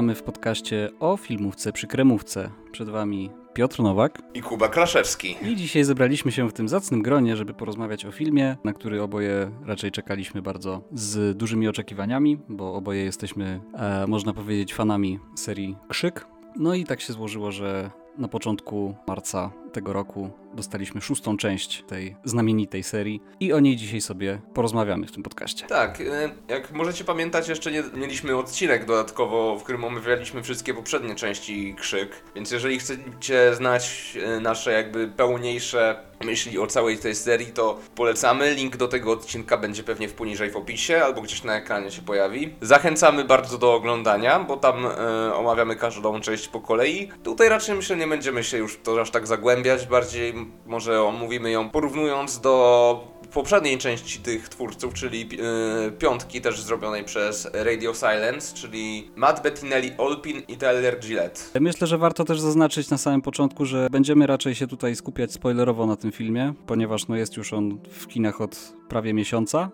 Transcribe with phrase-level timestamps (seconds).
[0.00, 2.50] witamy w podcaście o filmówce przy kremówce.
[2.72, 5.36] Przed Wami Piotr Nowak i Kuba Kraszewski.
[5.42, 9.50] I dzisiaj zebraliśmy się w tym zacnym gronie, żeby porozmawiać o filmie, na który oboje
[9.66, 16.26] raczej czekaliśmy bardzo z dużymi oczekiwaniami, bo oboje jesteśmy, e, można powiedzieć, fanami serii Krzyk.
[16.56, 22.16] No i tak się złożyło, że na początku marca tego roku dostaliśmy szóstą część tej
[22.24, 25.66] znamienitej serii i o niej dzisiaj sobie porozmawiamy w tym podcaście.
[25.66, 26.06] Tak, y,
[26.48, 32.10] jak możecie pamiętać, jeszcze nie mieliśmy odcinek dodatkowo, w którym omawialiśmy wszystkie poprzednie części Krzyk,
[32.34, 38.54] więc jeżeli chcecie znać y, nasze jakby pełniejsze myśli o całej tej serii, to polecamy.
[38.54, 42.02] Link do tego odcinka będzie pewnie w poniżej w opisie albo gdzieś na ekranie się
[42.02, 42.54] pojawi.
[42.60, 47.10] Zachęcamy bardzo do oglądania, bo tam y, omawiamy każdą część po kolei.
[47.22, 49.59] Tutaj raczej myślę nie będziemy się już to aż tak zagłębiać,
[49.90, 50.34] bardziej
[50.66, 57.50] może omówimy ją porównując do poprzedniej części tych twórców, czyli yy, piątki też zrobionej przez
[57.52, 61.40] Radio Silence, czyli Matt Bettinelli Olpin i Tyler Gillette.
[61.60, 65.86] Myślę, że warto też zaznaczyć na samym początku, że będziemy raczej się tutaj skupiać spoilerowo
[65.86, 69.70] na tym filmie, ponieważ no, jest już on w kinach od prawie miesiąca,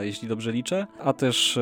[0.00, 0.86] jeśli dobrze liczę.
[0.98, 1.60] A też e,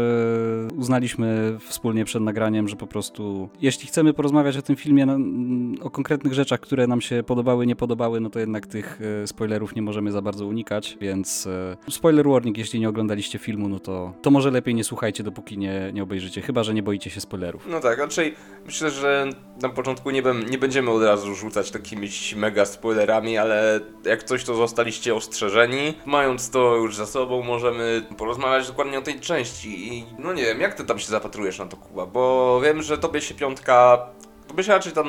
[0.77, 5.75] uznaliśmy wspólnie przed nagraniem, że po prostu jeśli chcemy porozmawiać o tym filmie, no, mm,
[5.83, 9.75] o konkretnych rzeczach, które nam się podobały, nie podobały, no to jednak tych e, spoilerów
[9.75, 14.13] nie możemy za bardzo unikać, więc e, spoiler warning, jeśli nie oglądaliście filmu, no to,
[14.23, 17.67] to może lepiej nie słuchajcie, dopóki nie, nie obejrzycie, chyba, że nie boicie się spoilerów.
[17.71, 18.35] No tak, raczej
[18.67, 19.31] myślę, że
[19.63, 24.55] na początku nie, nie będziemy od razu rzucać takimi mega spoilerami, ale jak coś, to
[24.55, 25.95] zostaliście ostrzeżeni.
[26.07, 30.61] Mając to już za sobą, możemy porozmawiać dokładnie o tej części i no nie wiem,
[30.61, 34.07] jak ty tam się zapatrujesz na to, Kuba, bo wiem, że tobie się piątka,
[34.49, 35.07] tobie się raczej ten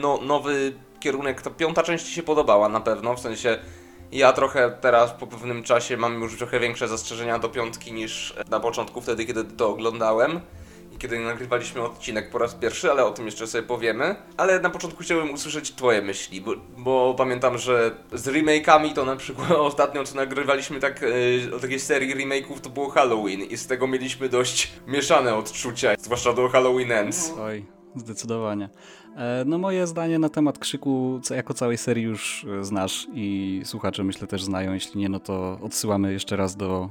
[0.00, 3.58] no, nowy kierunek, ta piąta część ci się podobała na pewno, w sensie
[4.12, 8.60] ja trochę teraz po pewnym czasie mam już trochę większe zastrzeżenia do piątki niż na
[8.60, 10.40] początku wtedy, kiedy to oglądałem
[10.98, 14.16] kiedy nagrywaliśmy odcinek po raz pierwszy, ale o tym jeszcze sobie powiemy.
[14.36, 19.16] Ale na początku chciałbym usłyszeć Twoje myśli, bo, bo pamiętam, że z remake'ami to na
[19.16, 23.66] przykład ostatnio co nagrywaliśmy tak yy, o takiej serii remake'ów to było Halloween i z
[23.66, 27.32] tego mieliśmy dość mieszane odczucia, zwłaszcza do Halloween Ends.
[27.40, 28.68] Oj, zdecydowanie.
[29.16, 34.04] E, no moje zdanie na temat krzyku jako całej serii już e, znasz i słuchacze
[34.04, 34.72] myślę też znają.
[34.72, 36.90] Jeśli nie, no to odsyłamy jeszcze raz do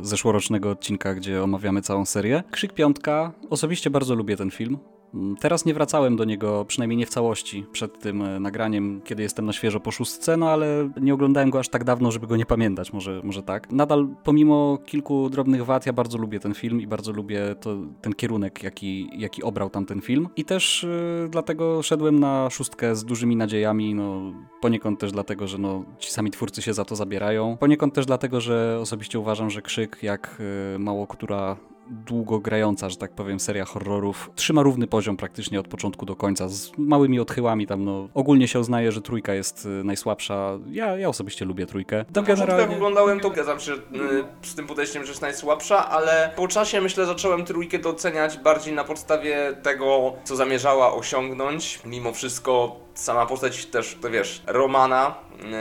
[0.00, 2.42] e, zeszłorocznego odcinka, gdzie omawiamy całą serię.
[2.50, 3.32] Krzyk Piątka.
[3.50, 4.78] Osobiście bardzo lubię ten film.
[5.14, 9.22] Mm, teraz nie wracałem do niego, przynajmniej nie w całości, przed tym e, nagraniem, kiedy
[9.22, 12.36] jestem na świeżo po szóstce, no ale nie oglądałem go aż tak dawno, żeby go
[12.36, 13.72] nie pamiętać, może, może tak.
[13.72, 18.12] Nadal, pomimo kilku drobnych wad, ja bardzo lubię ten film i bardzo lubię to, ten
[18.12, 20.28] kierunek, jaki, jaki obrał tam ten film.
[20.36, 20.86] I też
[21.22, 26.10] yy, dlatego szedłem na szóstkę z dużymi nadziejami, no poniekąd też dlatego, że no, ci
[26.10, 27.56] sami twórcy się za to zabierają.
[27.60, 30.36] Poniekąd też dlatego, że osobiście uważam, że Krzyk, jak
[30.72, 31.56] yy, mało która
[31.90, 36.48] długo grająca, że tak powiem, seria horrorów trzyma równy poziom praktycznie od początku do końca,
[36.48, 40.58] z małymi odchyłami tam, no ogólnie się uznaje, że trójka jest y, najsłabsza.
[40.70, 42.04] Ja, ja osobiście lubię trójkę.
[42.12, 42.62] Tam generalnie...
[42.62, 43.78] Jak oglądałem, to zgadzam się y,
[44.42, 48.84] z tym podejściem, że jest najsłabsza, ale po czasie myślę zacząłem trójkę doceniać bardziej na
[48.84, 51.80] podstawie tego, co zamierzała osiągnąć.
[51.84, 55.14] Mimo wszystko sama postać też, to wiesz, Romana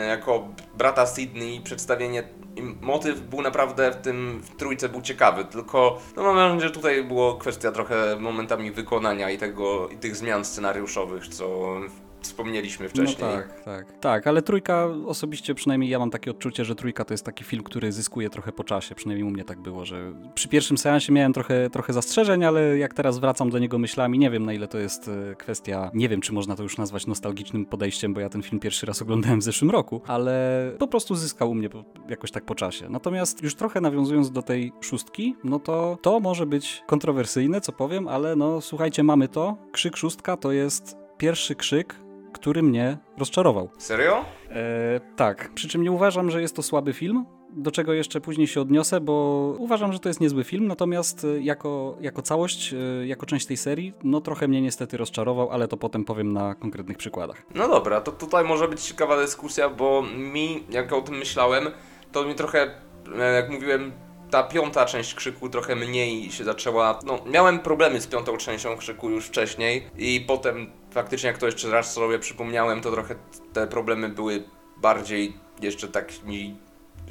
[0.03, 0.47] y, jako
[0.77, 2.23] brata Sydney, przedstawienie
[2.59, 6.71] i motyw był naprawdę w tym w trójce był ciekawy, tylko no mam wrażenie, że
[6.71, 11.75] tutaj było kwestia trochę momentami wykonania i tego i tych zmian scenariuszowych, co
[12.21, 13.17] wspomnieliśmy wcześniej.
[13.21, 13.99] No tak, tak.
[13.99, 17.63] Tak, ale trójka osobiście przynajmniej ja mam takie odczucie, że trójka to jest taki film,
[17.63, 18.95] który zyskuje trochę po czasie.
[18.95, 22.93] Przynajmniej u mnie tak było, że przy pierwszym seansie miałem trochę, trochę zastrzeżeń, ale jak
[22.93, 26.21] teraz wracam do niego myślami, nie wiem na ile to jest e, kwestia, nie wiem
[26.21, 29.43] czy można to już nazwać nostalgicznym podejściem, bo ja ten film pierwszy raz oglądałem w
[29.43, 31.69] zeszłym roku, ale po prostu zyskał u mnie
[32.09, 32.89] jakoś tak po czasie.
[32.89, 38.07] Natomiast już trochę nawiązując do tej szóstki, no to to może być kontrowersyjne, co powiem,
[38.07, 39.57] ale no słuchajcie, mamy to.
[39.71, 41.95] Krzyk szóstka to jest pierwszy krzyk,
[42.33, 43.69] który mnie rozczarował.
[43.77, 44.25] Serio?
[44.49, 48.47] E, tak, przy czym nie uważam, że jest to słaby film, do czego jeszcze później
[48.47, 49.13] się odniosę, bo
[49.57, 53.57] uważam, że to jest niezły film, natomiast e, jako, jako całość, e, jako część tej
[53.57, 57.43] serii, no trochę mnie niestety rozczarował, ale to potem powiem na konkretnych przykładach.
[57.55, 61.67] No dobra, to tutaj może być ciekawa dyskusja, bo mi, jak o tym myślałem,
[62.11, 62.71] to mi trochę,
[63.19, 63.91] e, jak mówiłem,
[64.31, 66.99] ta piąta część krzyku trochę mniej się zaczęła.
[67.05, 71.69] No, miałem problemy z piątą częścią krzyku już wcześniej i potem faktycznie jak to jeszcze
[71.71, 73.15] raz sobie przypomniałem, to trochę
[73.53, 74.43] te problemy były
[74.77, 76.57] bardziej jeszcze tak mi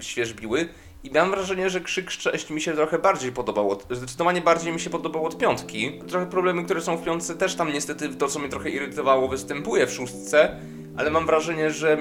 [0.00, 0.69] świeżbiły.
[1.04, 3.78] I miałem wrażenie, że Krzyk 6 mi się trochę bardziej podobał.
[3.90, 6.00] Zdecydowanie bardziej mi się podobał od piątki.
[6.08, 9.86] Trochę problemy, które są w piątce też tam niestety to, co mnie trochę irytowało, występuje
[9.86, 10.56] w szóstce
[10.98, 11.98] ale mam wrażenie, że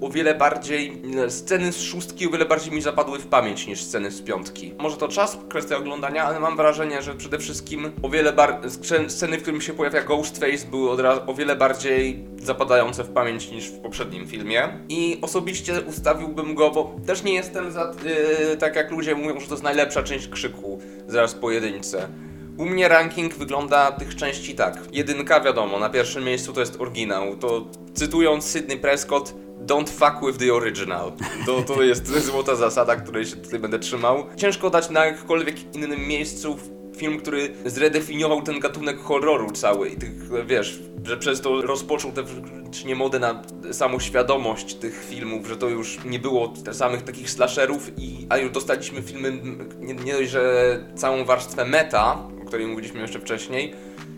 [0.00, 1.02] o wiele bardziej.
[1.28, 4.74] Sceny z szóstki o wiele bardziej mi zapadły w pamięć niż sceny z piątki.
[4.78, 8.70] Może to czas, kwestia oglądania, ale mam wrażenie, że przede wszystkim o wiele bardziej.
[9.08, 13.50] Sceny, w którym się pojawia Ghostface, były od razu o wiele bardziej zapadające w pamięć
[13.50, 14.68] niż w poprzednim filmie.
[14.88, 17.82] I osobiście ustawiłbym go, bo też nie jestem za.
[17.82, 22.08] Yy, tak jak ludzie mówią, że to jest najlepsza część krzyku zaraz po jedynce.
[22.58, 24.78] U mnie ranking wygląda tych części tak.
[24.92, 27.36] Jedynka wiadomo, na pierwszym miejscu to jest oryginał.
[27.36, 29.34] To cytując Sydney Prescott,
[29.66, 31.12] Don't fuck with the original.
[31.46, 34.26] To, to jest złota zasada, której się tutaj będę trzymał.
[34.36, 36.58] Ciężko dać na jakkolwiek innym miejscu
[36.96, 40.12] film, który zredefiniował ten gatunek horroru cały i tych,
[40.46, 42.24] wiesz, że przez to rozpoczął tę
[42.86, 43.42] nie modę na
[43.72, 49.02] samoświadomość tych filmów, że to już nie było samych takich slasherów i a już dostaliśmy
[49.02, 49.32] filmy
[49.80, 53.74] nie, nie dość, że całą warstwę meta, o której mówiliśmy jeszcze wcześniej,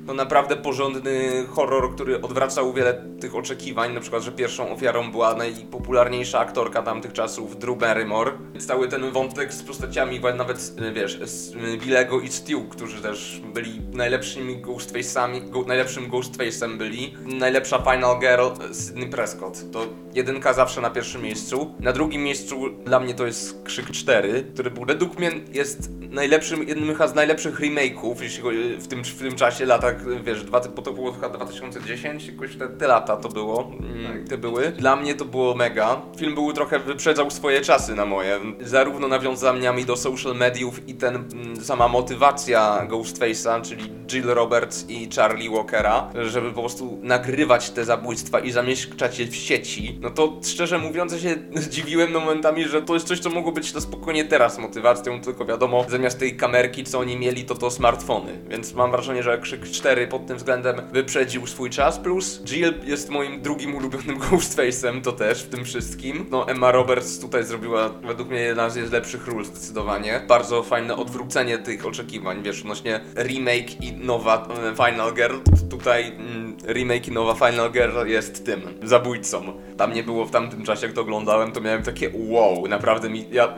[0.06, 5.35] no naprawdę porządny horror, który odwracał wiele tych oczekiwań, na przykład, że pierwszą ofiarą była
[5.35, 8.32] najpopularniejsza aktorka tamtych czasów, Drew Barrymore.
[8.58, 11.55] Cały ten wątek z postaciami, nawet, wiesz, z
[11.85, 17.14] Billego i Stu, którzy też byli najlepszymi Ghostface'ami, go, najlepszym Ghostface'em byli.
[17.25, 19.73] Najlepsza Final Girl Sydney Prescott.
[19.73, 21.75] To jedynka zawsze na pierwszym miejscu.
[21.81, 26.69] Na drugim miejscu dla mnie to jest Krzyk 4, który był według mnie jest najlepszym,
[26.69, 28.43] jednym z najlepszych remake'ów, jeśli
[28.76, 32.69] w tym, w tym czasie, latach, wiesz, dwa, bo to było chyba 2010, jakoś te,
[32.69, 34.28] te lata to było, mm, tak.
[34.28, 34.69] te były.
[34.69, 36.00] Dla mnie to było mega.
[36.19, 38.40] Film był trochę wyprzedzał swoje czasy na moje.
[38.60, 45.08] Zarówno nawiązaniami do social mediów i ten, mm, sama motywacja Ghostface'a, czyli Jill Roberts i
[45.16, 50.40] Charlie Walkera, żeby po prostu nagrywać te zabójstwa i zamieszczać je w sieci, no to
[50.44, 54.25] szczerze mówiąc ja się zdziwiłem momentami, że to jest coś, co mogło być to spokojnie
[54.25, 58.38] teraz motywacją, tylko wiadomo, zamiast tej kamerki, co oni mieli, to to smartfony.
[58.48, 61.99] Więc mam wrażenie, że Krzyk 4 pod tym względem wyprzedził swój czas.
[61.99, 66.27] Plus Jill jest moim drugim ulubionym Ghostface'em, to też w tym wszystkim.
[66.31, 70.21] No Emma Roberts tutaj zrobiła według mnie jedna z lepszych ról zdecydowanie.
[70.29, 75.37] Bardzo fajne odwrócenie tych oczekiwań, wiesz, odnośnie remake i nowa e, Final Girl.
[75.71, 79.43] Tutaj mm, remake i nowa Final Girl jest tym, zabójcą.
[79.77, 83.27] Tam nie było w tamtym czasie, jak to oglądałem, to miałem takie wow, naprawdę mi,
[83.31, 83.55] ja,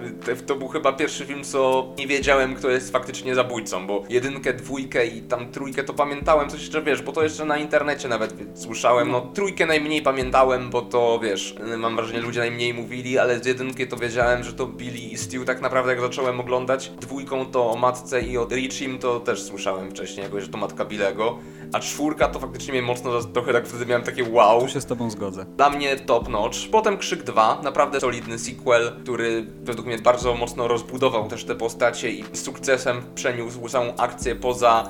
[0.46, 5.06] to był chyba pierwszy film, co nie wiedziałem kto jest faktycznie zabójcą, bo jedynkę, dwójkę
[5.06, 9.10] i tam trójkę to pamiętałem, coś jeszcze wiesz, bo to jeszcze na internecie nawet słyszałem.
[9.10, 13.86] No trójkę najmniej pamiętałem, bo to wiesz, mam wrażenie, ludzie najmniej mówili, ale z jedynki
[13.86, 16.92] to wiedziałem, że to Billy i Stu tak naprawdę jak zacząłem oglądać.
[17.00, 20.84] Dwójką to o matce i o Richim to też słyszałem wcześniej, jakoś, że to matka
[20.84, 21.38] Bilego.
[21.72, 24.60] A czwórka to faktycznie mnie mocno, trochę tak wtedy miałem takie wow.
[24.60, 25.46] Tu się z tobą zgodzę.
[25.56, 26.58] Dla mnie top notch.
[26.72, 32.10] Potem Krzyk 2, naprawdę solidny sequel, który według mnie bardzo mocno rozbudował też te postacie
[32.10, 34.88] i sukcesem przeniósł całą akcję poza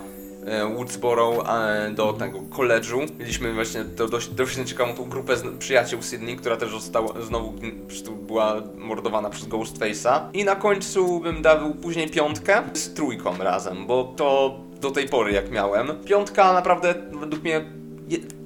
[0.74, 3.00] Woodsboro e, do tego koledżu.
[3.18, 7.54] Mieliśmy właśnie to dość, dość ciekawą tą grupę przyjaciół Sydney, która też została znowu
[8.26, 10.20] była mordowana przez Ghostface'a.
[10.32, 15.32] I na końcu bym dał później piątkę z trójką razem, bo to do tej pory
[15.32, 15.88] jak miałem.
[16.04, 17.64] Piątka naprawdę według mnie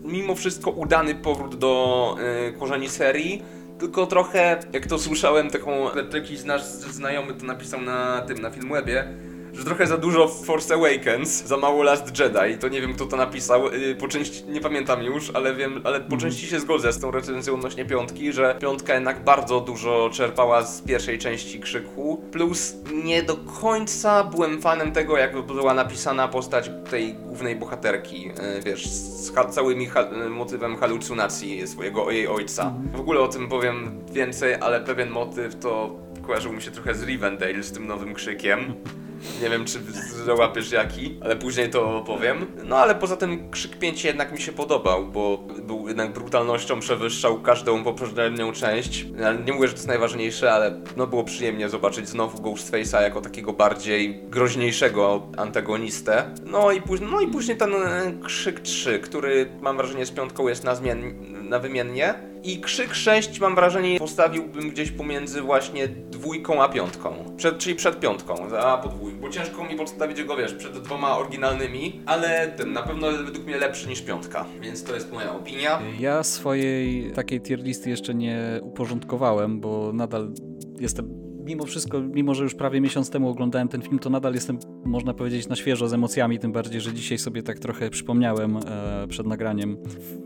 [0.04, 3.42] mimo wszystko udany powrót do yy, korzeni serii
[3.82, 5.70] tylko trochę, jak to słyszałem, taką,
[6.14, 9.08] jakiś nasz znajomy to napisał na tym, na Filmwebie,
[9.52, 12.58] że trochę za dużo Force Awakens, za mało Last Jedi.
[12.60, 13.68] To nie wiem, kto to napisał.
[13.74, 16.20] Y, po części, nie pamiętam już, ale wiem, ale po mhm.
[16.20, 20.82] części się zgodzę z tą recenzją odnośnie piątki, że piątka jednak bardzo dużo czerpała z
[20.82, 22.24] pierwszej części Krzyku.
[22.32, 28.62] Plus nie do końca byłem fanem tego, jak była napisana postać tej głównej bohaterki, y,
[28.62, 32.62] wiesz, z ha całymi ha motywem halucynacji swojego jej ojca.
[32.62, 32.96] Mhm.
[32.96, 37.02] W ogóle o tym powiem więcej, ale pewien motyw to kojarzył mi się trochę z
[37.02, 38.60] Rivendale, z tym nowym krzykiem.
[39.42, 39.78] Nie wiem, czy
[40.24, 42.46] załapiesz jaki, ale później to opowiem.
[42.64, 47.42] No ale poza tym Krzyk 5 jednak mi się podobał, bo był jednak brutalnością przewyższał
[47.42, 49.06] każdą poprzednią część.
[49.46, 53.52] Nie mówię, że to jest najważniejsze, ale no było przyjemnie zobaczyć znowu Ghostface'a jako takiego
[53.52, 56.34] bardziej groźniejszego antagonistę.
[56.44, 60.48] No i, później, no i później ten e, Krzyk 3, który mam wrażenie z piątką
[60.48, 61.12] jest na, zmian,
[61.48, 62.31] na wymiennie.
[62.44, 67.34] I Krzyk 6 mam wrażenie postawiłbym gdzieś pomiędzy właśnie dwójką a piątką.
[67.36, 69.20] Przed, czyli przed piątką, a podwójką.
[69.20, 73.56] Bo ciężko mi postawić go, wiesz, przed dwoma oryginalnymi, ale ten na pewno według mnie
[73.56, 74.44] lepszy niż piątka.
[74.60, 75.82] Więc to jest moja opinia.
[76.00, 80.32] Ja swojej takiej tier listy jeszcze nie uporządkowałem, bo nadal
[80.80, 84.58] jestem mimo wszystko, mimo że już prawie miesiąc temu oglądałem ten film, to nadal jestem,
[84.84, 88.60] można powiedzieć, na świeżo z emocjami, tym bardziej, że dzisiaj sobie tak trochę przypomniałem e,
[89.08, 89.76] przed nagraniem,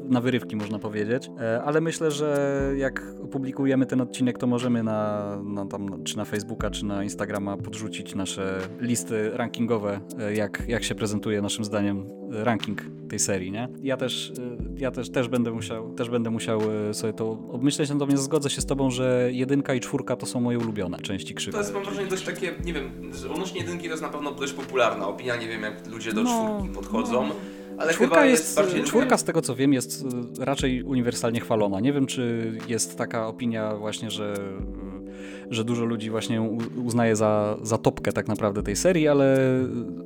[0.08, 5.37] na wyrywki można powiedzieć, e, ale myślę, że jak opublikujemy ten odcinek, to możemy na,
[5.44, 10.85] na tam, czy na Facebooka, czy na Instagrama podrzucić nasze listy rankingowe, e, jak, jak
[10.85, 12.06] się prezentuje naszym zdaniem
[12.45, 13.69] ranking tej serii, nie?
[13.83, 14.33] Ja też,
[14.76, 16.61] ja też, też, będę musiał, też będę musiał
[16.93, 20.59] sobie to obmyśleć, natomiast zgodzę się z tobą, że jedynka i czwórka to są moje
[20.59, 21.52] ulubione części krzyku.
[21.52, 22.90] To jest mam wrażenie dość takie, nie wiem,
[23.33, 26.31] odnośnie jedynki to jest na pewno dość popularna opinia, nie wiem jak ludzie do no,
[26.31, 27.28] czwórki podchodzą.
[27.28, 27.35] No.
[27.78, 28.88] Ale czwórka jest, jest.
[28.88, 30.05] Czwórka z tego co wiem jest
[30.38, 31.81] raczej uniwersalnie chwalona.
[31.81, 34.35] Nie wiem czy jest taka opinia właśnie, że
[35.50, 36.43] że dużo ludzi właśnie
[36.85, 39.38] uznaje za, za topkę tak naprawdę tej serii, ale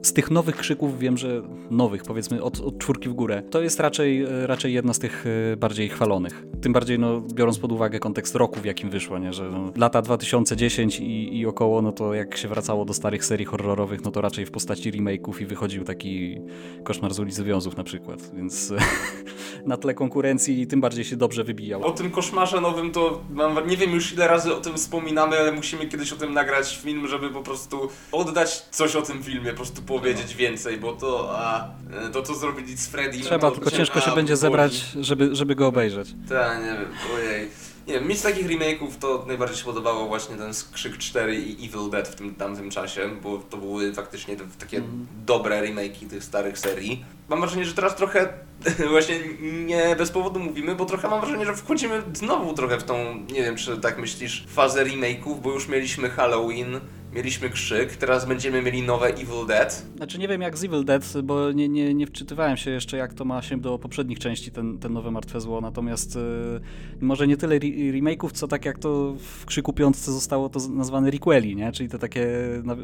[0.02, 3.80] z tych nowych krzyków wiem, że nowych, powiedzmy od, od czwórki w górę, to jest
[3.80, 6.46] raczej, raczej jedna z tych e, bardziej chwalonych.
[6.60, 9.32] Tym bardziej no, biorąc pod uwagę kontekst roku, w jakim wyszła, nie?
[9.32, 13.46] że no, lata 2010 i, i około, no to jak się wracało do starych serii
[13.46, 16.40] horrorowych, no to raczej w postaci remake'ów i wychodził taki
[16.84, 18.72] koszmar z ulicy Wiązów na przykład, więc
[19.66, 21.84] na tle konkurencji tym bardziej się dobrze wybijał.
[21.84, 25.52] O tym koszmarze nowym to mam, nie wiem już ile razy o tym wspominamy, ale
[25.52, 29.56] musimy kiedyś o tym nagrać film, żeby po prostu oddać coś o tym filmie, po
[29.56, 30.38] prostu powiedzieć no.
[30.38, 31.68] więcej, bo to, a,
[32.12, 33.20] to co zrobili z Freddy...
[33.20, 36.08] Trzeba, no tylko ciężko się będzie zebrać, żeby, żeby go obejrzeć.
[36.28, 37.69] Tak, nie wiem, ojej.
[37.90, 41.66] Nie wiem, mi z takich remake'ów to najbardziej się podobało właśnie ten Krzyk 4 i
[41.66, 45.06] Evil Dead w tym tamtym czasie, bo to były faktycznie takie mm.
[45.26, 47.04] dobre remake'i tych starych serii.
[47.28, 48.32] Mam wrażenie, że teraz trochę
[48.90, 49.20] właśnie
[49.66, 53.42] nie bez powodu mówimy, bo trochę mam wrażenie, że wchodzimy znowu trochę w tą, nie
[53.42, 56.80] wiem czy tak myślisz, fazę remake'ów, bo już mieliśmy Halloween,
[57.12, 59.86] mieliśmy Krzyk, teraz będziemy mieli nowe Evil Dead.
[59.96, 63.14] Znaczy nie wiem jak z Evil Dead, bo nie, nie, nie wczytywałem się jeszcze jak
[63.14, 66.60] to ma się do poprzednich części, ten, ten nowe Martwe Zło, natomiast yy,
[67.00, 71.56] może nie tyle remake'ów, co tak jak to w Krzyku Piątce zostało to nazwane requeli,
[71.56, 71.72] nie?
[71.72, 72.28] czyli to takie
[72.64, 72.76] no,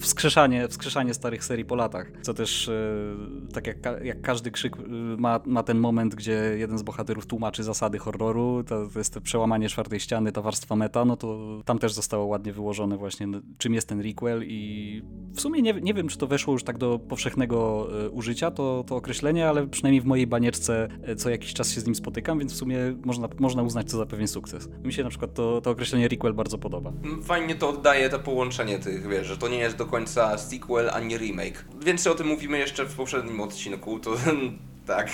[0.00, 5.16] wskrzeszanie, wskrzeszanie starych serii po latach, co też yy, tak jak, jak każdy Krzyk yy,
[5.18, 9.20] ma, ma ten moment, gdzie jeden z bohaterów tłumaczy zasady horroru, to, to jest to
[9.20, 13.26] przełamanie czwartej ściany, ta warstwa meta, no to tam też zostało ładnie wyłożone właśnie
[13.58, 15.02] czym jest ten requel i
[15.34, 18.84] w sumie nie, nie wiem, czy to weszło już tak do powszechnego e, użycia, to,
[18.86, 22.38] to określenie, ale przynajmniej w mojej banierce e, co jakiś czas się z nim spotykam,
[22.38, 24.68] więc w sumie można, można uznać to za pewien sukces.
[24.84, 26.92] Mi się na przykład to, to określenie requel bardzo podoba.
[27.22, 31.18] Fajnie to oddaje to połączenie tych, wiesz, że to nie jest do końca sequel ani
[31.18, 31.64] remake.
[31.84, 34.16] Więcej o tym mówimy jeszcze w poprzednim odcinku, to
[34.86, 35.08] tak,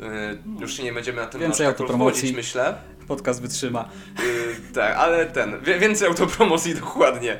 [0.00, 2.74] e, już się nie będziemy na tym Więcej tak autopromocji, myślę.
[3.08, 3.88] Podcast wytrzyma.
[4.18, 7.38] Yy, tak, ale ten, więcej autopromocji dokładnie.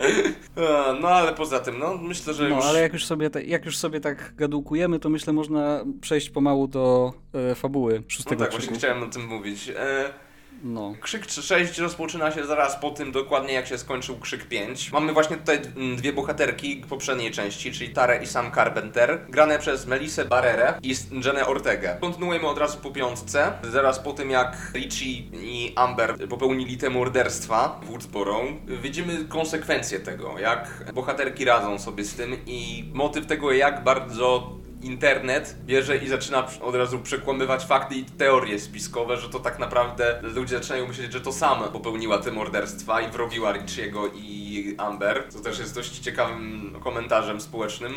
[1.00, 2.64] No ale poza tym, no myślę, że No już...
[2.64, 6.66] ale jak już sobie, te, jak już sobie tak gadukujemy, to myślę można przejść pomału
[6.68, 7.12] do
[7.50, 9.72] e, fabuły szóstego No tak, właśnie chciałem o tym mówić.
[9.76, 10.25] E,
[10.62, 10.94] no.
[11.00, 14.92] Krzyk 6 rozpoczyna się zaraz po tym dokładnie jak się skończył Krzyk 5.
[14.92, 19.86] Mamy właśnie tutaj mm, dwie bohaterki poprzedniej części, czyli Tare i Sam Carpenter, grane przez
[19.86, 20.94] Melisę Barrere i
[21.24, 21.94] Jenę Ortega.
[21.94, 27.80] Kontynuujemy od razu po piątce, zaraz po tym jak Richie i Amber popełnili te morderstwa
[27.82, 28.40] w Woodsboro.
[28.82, 35.56] Widzimy konsekwencje tego, jak bohaterki radzą sobie z tym i motyw tego jak bardzo internet
[35.64, 40.56] bierze i zaczyna od razu przekłamywać fakty i teorie spiskowe, że to tak naprawdę ludzie
[40.56, 45.58] zaczynają myśleć, że to sama popełniła te morderstwa i wrobiła Richiego i Amber, co też
[45.58, 47.94] jest dość ciekawym komentarzem społecznym.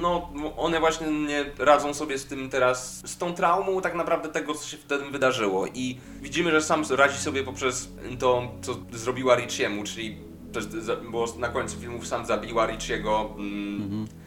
[0.00, 4.54] No, one właśnie nie radzą sobie z tym teraz, z tą traumą tak naprawdę tego,
[4.54, 9.84] co się wtedy wydarzyło i widzimy, że sam radzi sobie poprzez to, co zrobiła Richiemu,
[9.84, 10.16] czyli
[10.52, 10.66] też
[11.10, 14.20] było na końcu filmów sam zabiła Richiego mm, mhm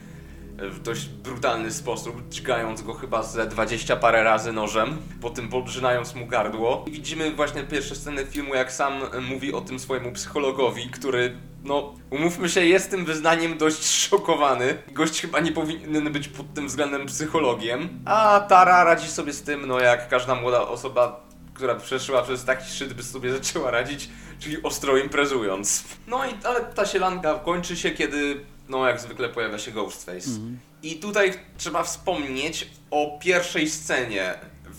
[0.58, 6.16] w dość brutalny sposób, dźgając go chyba ze 20 parę razy nożem, po tym podrzynając
[6.16, 6.86] mu gardło.
[6.88, 8.94] I widzimy właśnie pierwsze sceny filmu, jak sam
[9.30, 14.78] mówi o tym swojemu psychologowi, który no, umówmy się, jest tym wyznaniem dość szokowany.
[14.92, 17.90] Gość chyba nie powinien być pod tym względem psychologiem.
[18.06, 22.72] A Tara radzi sobie z tym, no jak każda młoda osoba, która przeszła przez taki
[22.72, 25.84] szczyt, by sobie zaczęła radzić, czyli ostro imprezując.
[26.08, 30.30] No i ale ta sielanka kończy się, kiedy no jak zwykle pojawia się Ghostface.
[30.30, 30.60] Mhm.
[30.84, 34.34] I tutaj trzeba wspomnieć o pierwszej scenie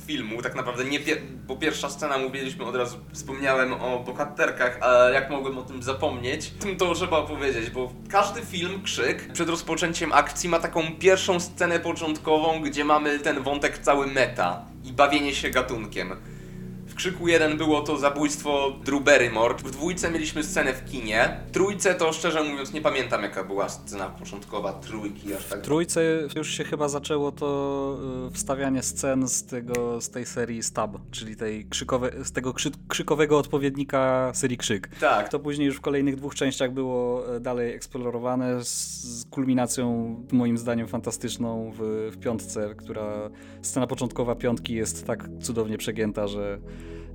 [0.07, 5.11] filmu, tak naprawdę nie, pier bo pierwsza scena mówiliśmy od razu, wspomniałem o bohaterkach, a
[5.11, 10.13] jak mogłem o tym zapomnieć, tym to trzeba powiedzieć, bo każdy film, Krzyk, przed rozpoczęciem
[10.13, 15.51] akcji ma taką pierwszą scenę początkową, gdzie mamy ten wątek cały meta i bawienie się
[15.51, 16.17] gatunkiem.
[16.95, 19.55] W Krzyku 1 było to zabójstwo Drew Barrymore.
[19.55, 21.41] W dwójce mieliśmy scenę w kinie.
[21.49, 25.59] W trójce to szczerze mówiąc nie pamiętam jaka była scena początkowa trójki aż tak.
[25.59, 26.03] W trójce
[26.37, 27.99] już się chyba zaczęło to
[28.29, 32.71] y, wstawianie scen z, tego, z tej serii Stab, czyli tej krzykowe, z tego krzy,
[32.89, 34.89] krzykowego odpowiednika serii Krzyk.
[35.01, 35.29] Tak.
[35.29, 40.59] To później już w kolejnych dwóch częściach było e, dalej eksplorowane z, z kulminacją moim
[40.59, 43.31] zdaniem fantastyczną w, w piątce, która
[43.63, 46.59] scena początkowa piątki jest tak cudownie przegięta, że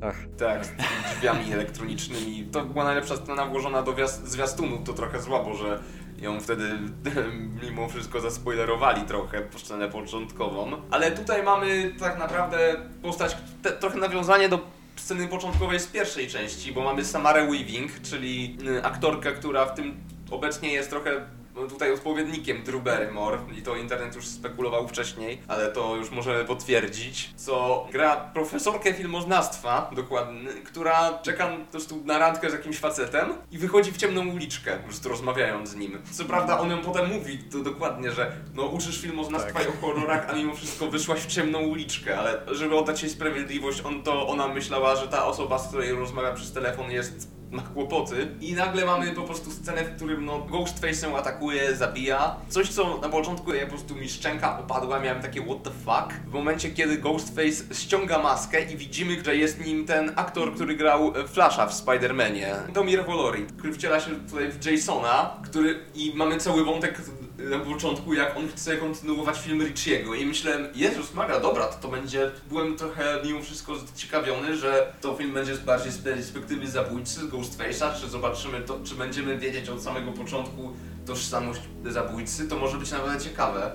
[0.02, 0.16] Ach.
[0.38, 0.72] Tak, z
[1.16, 2.48] drzwiami elektronicznymi.
[2.52, 5.80] To była najlepsza scena włożona do zwiastunu, to trochę słabo, że
[6.22, 6.70] ją wtedy
[7.64, 10.82] mimo wszystko zaspoilerowali trochę scenę początkową.
[10.92, 14.60] Ale tutaj mamy tak naprawdę postać, te, trochę nawiązanie do
[14.96, 19.98] sceny początkowej z pierwszej części, bo mamy Samarę Weaving, czyli y, aktorkę, która w tym
[20.32, 21.26] obecnie jest trochę
[21.60, 26.46] no, tutaj odpowiednikiem Drew Barrymore i to internet już spekulował wcześniej, ale to już możemy
[26.46, 33.30] potwierdzić, co gra profesorkę filmoznawstwa, dokładnie, która czeka po prostu na randkę z jakimś facetem
[33.52, 36.02] i wychodzi w ciemną uliczkę, po prostu rozmawiając z nim.
[36.12, 39.68] Co prawda on ją potem mówi to dokładnie, że no uczysz filmoznawstwa Tak.
[39.68, 43.82] i o horrorach, a mimo wszystko wyszłaś w ciemną uliczkę, ale żeby oddać jej sprawiedliwość,
[43.86, 48.28] on to, ona myślała, że ta osoba, z której rozmawia przez telefon jest ma kłopoty
[48.42, 52.36] i nagle mamy po prostu scenę, w którym no Ghostface ją atakuje, zabija.
[52.50, 56.20] Coś, co na początku ja po prostu mi szczęka opadła, miałem takie what the fuck.
[56.28, 61.14] W momencie, kiedy Ghostface ściąga maskę i widzimy, że jest nim ten aktor, który grał
[61.28, 62.56] Flasha w Spider-Manie.
[62.74, 67.02] Tommy Revolori, który wciela się tutaj w Jasona, który i mamy cały wątek
[67.40, 70.14] na początku, jak on chce kontynuować film Richiego.
[70.14, 72.32] I myślałem, Jezus Maga, dobra, to to będzie...
[72.50, 78.10] Byłem trochę mimo wszystko zaciekawiony, że to film będzie bardziej z perspektywy zabójcy, Ghostface'a, czy
[78.10, 80.74] zobaczymy to, czy będziemy wiedzieć od samego początku
[81.06, 83.72] tożsamość zabójcy, to może być nawet ciekawe.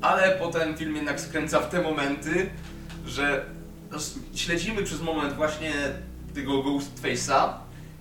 [0.00, 2.50] Ale potem film jednak skręca w te momenty,
[3.06, 3.44] że
[4.34, 5.72] śledzimy przez moment właśnie
[6.34, 7.48] tego Ghostface'a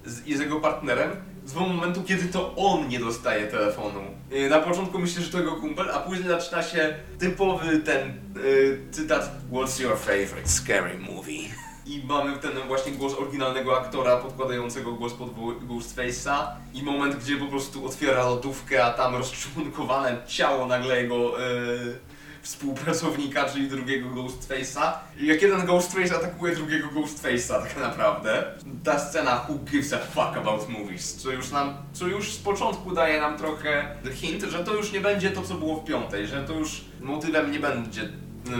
[0.05, 1.11] z, z jego partnerem,
[1.45, 3.99] z momentu, kiedy to on nie dostaje telefonu.
[4.31, 8.79] Yy, Na początku myślę, że to jego kumpel, a później zaczyna się typowy ten yy,
[8.91, 11.39] cytat What's your favorite scary movie?
[11.85, 15.29] I mamy ten właśnie głos oryginalnego aktora podkładającego głos pod
[15.67, 21.97] Ghostface'a i moment, gdzie po prostu otwiera lodówkę, a tam rozczłonkowane ciało nagle jego yy,
[22.43, 24.91] współpracownika, czyli drugiego Ghostface'a.
[25.21, 28.43] Jak jeden Ghostface atakuje drugiego Ghostface'a tak naprawdę.
[28.83, 32.91] Ta scena Who gives a fuck about movies, co już nam, co już z początku
[32.91, 36.43] daje nam trochę hint, że to już nie będzie to, co było w piątej, że
[36.43, 38.09] to już motywem nie będzie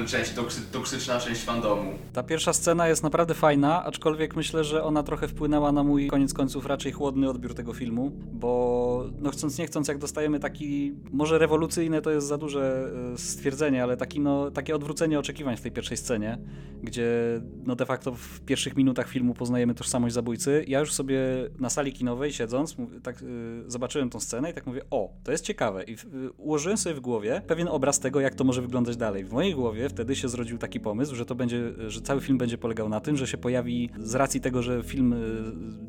[0.08, 1.92] część toksy, toksyczna część fandomu.
[2.14, 6.34] Ta pierwsza scena jest naprawdę fajna, aczkolwiek myślę, że ona trochę wpłynęła na mój koniec
[6.34, 11.38] końców raczej chłodny odbiór tego filmu, bo no chcąc nie chcąc, jak dostajemy taki, może
[11.38, 15.72] rewolucyjne to jest za duże e, stwierdzenie, ale taki, no, takie odwrócenie oczekiwań w tej
[15.72, 16.38] pierwszej scenie,
[16.84, 20.66] gdzie no de facto w pierwszych minutach filmu poznajemy tożsamość zabójcy.
[20.68, 21.20] Ja już sobie
[21.60, 25.46] na sali kinowej siedząc, tak y, zobaczyłem tą scenę i tak mówię, o, to jest
[25.46, 25.84] ciekawe.
[25.84, 25.98] I y,
[26.38, 29.26] ułożyłem sobie w głowie pewien obraz tego, jak to może wyglądać dalej.
[29.26, 32.58] W mojej głowie wtedy się zrodził taki pomysł, że to będzie, że cały film będzie
[32.58, 35.18] polegał na tym, że się pojawi, z racji tego, że film y,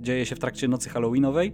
[0.01, 1.53] dzieje się w trakcie nocy halloweenowej,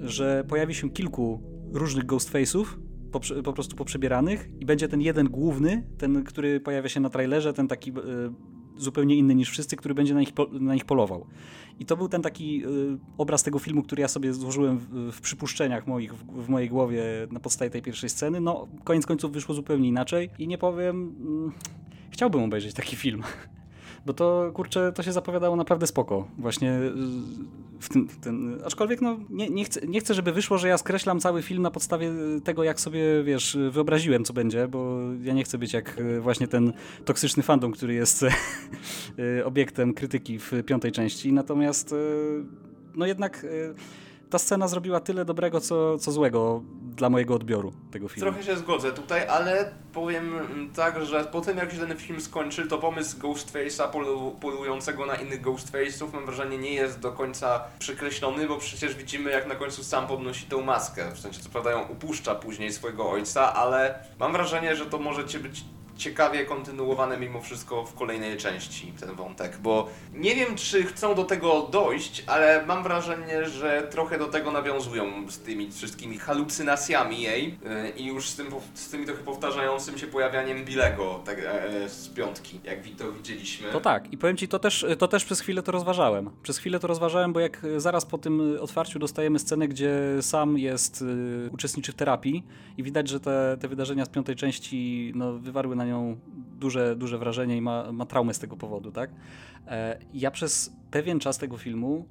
[0.00, 2.64] że pojawi się kilku różnych Ghostface'ów,
[3.10, 7.52] poprze- po prostu poprzebieranych i będzie ten jeden główny, ten, który pojawia się na trailerze,
[7.52, 7.94] ten taki y,
[8.76, 11.26] zupełnie inny niż wszyscy, który będzie na nich, po, na nich polował.
[11.80, 15.20] I to był ten taki y, obraz tego filmu, który ja sobie złożyłem w, w
[15.20, 18.40] przypuszczeniach moich, w, w mojej głowie na podstawie tej pierwszej sceny.
[18.40, 21.52] No, koniec końców wyszło zupełnie inaczej i nie powiem, mm,
[22.10, 23.22] chciałbym obejrzeć taki film.
[24.08, 26.28] Bo to, kurczę, to się zapowiadało naprawdę spoko.
[26.38, 26.92] Właśnie y,
[27.80, 30.78] w tym, w tym aczkolwiek no, nie, nie, chcę, nie chcę, żeby wyszło, że ja
[30.78, 32.12] skreślam cały film na podstawie
[32.44, 36.48] tego, jak sobie, wiesz, wyobraziłem, co będzie, bo ja nie chcę być jak y, właśnie
[36.48, 36.72] ten
[37.04, 38.22] toksyczny fandom, który jest
[39.18, 41.32] y, obiektem krytyki w piątej części.
[41.32, 41.96] Natomiast y,
[42.94, 43.74] no jednak y,
[44.30, 48.30] ta scena zrobiła tyle dobrego, co, co złego dla mojego odbioru tego filmu.
[48.30, 50.32] Trochę się zgodzę tutaj, ale powiem
[50.74, 55.14] tak, że po tym jak się ten film skończy, to pomysł Ghostface'a polu, polującego na
[55.14, 59.84] innych Ghostface'ów mam wrażenie nie jest do końca przekreślony, bo przecież widzimy jak na końcu
[59.84, 61.10] sam podnosi tę maskę.
[61.14, 65.26] W sensie co prawda ją upuszcza później swojego ojca, ale mam wrażenie, że to może
[65.26, 65.64] cię być
[65.98, 71.24] ciekawie kontynuowane mimo wszystko w kolejnej części ten wątek, bo nie wiem czy chcą do
[71.24, 77.44] tego dojść, ale mam wrażenie, że trochę do tego nawiązują z tymi wszystkimi halucynacjami jej
[77.44, 82.08] yy, i już z, tym, z tymi trochę powtarzającym się pojawianiem Bilego tak, e, z
[82.08, 83.68] piątki, jak to widzieliśmy.
[83.72, 86.30] To tak, i powiem ci, to też, to też przez chwilę to rozważałem.
[86.42, 91.04] Przez chwilę to rozważałem, bo jak zaraz po tym otwarciu dostajemy scenę, gdzie sam jest,
[91.52, 92.44] uczestniczy w terapii
[92.76, 96.16] i widać, że te, te wydarzenia z piątej części no, wywarły na nią
[96.58, 99.10] duże, duże wrażenie i ma, ma traumę z tego powodu, tak?
[99.66, 102.06] E, ja przez pewien czas tego filmu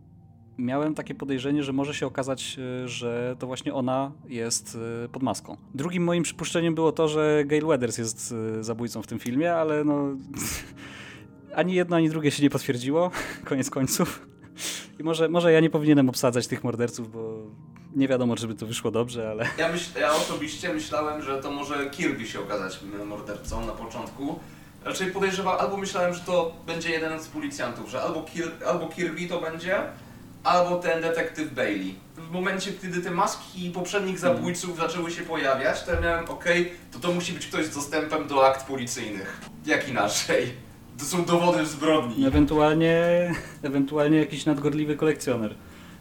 [0.57, 5.23] miałem takie podejrzenie, że może się okazać, y, że to właśnie ona jest y, pod
[5.23, 5.57] maską.
[5.75, 10.07] Drugim moim przypuszczeniem było to, że Gail Weathers jest zabójcą w tym filmie, ale no
[11.55, 13.11] ani jedno, ani drugie się nie potwierdziło,
[13.49, 14.27] koniec końców.
[14.99, 17.43] I może, może ja nie powinienem obsadzać tych morderców, bo
[17.97, 21.51] nie wiadomo, czy by to wyszło dobrze, ale Ja, myśl, ja osobiście myślałem, że to
[21.51, 24.39] może Kirby się okazać mordercą na początku.
[24.85, 29.27] Raczej podejrzewam, albo myślałem, że to będzie jeden z policjantów, że albo, Kir, albo Kirby
[29.27, 29.81] to będzie,
[30.43, 31.95] albo ten detektyw Bailey.
[32.17, 36.99] W momencie, kiedy te maski poprzednich zabójców zaczęły się pojawiać, to ja miałem, okej, to
[36.99, 39.41] to musi być ktoś z dostępem do akt policyjnych.
[39.65, 40.53] Jak inaczej?
[40.99, 42.27] To są dowody zbrodni.
[42.27, 42.95] Ewentualnie,
[43.63, 45.55] ewentualnie jakiś nadgorliwy kolekcjoner.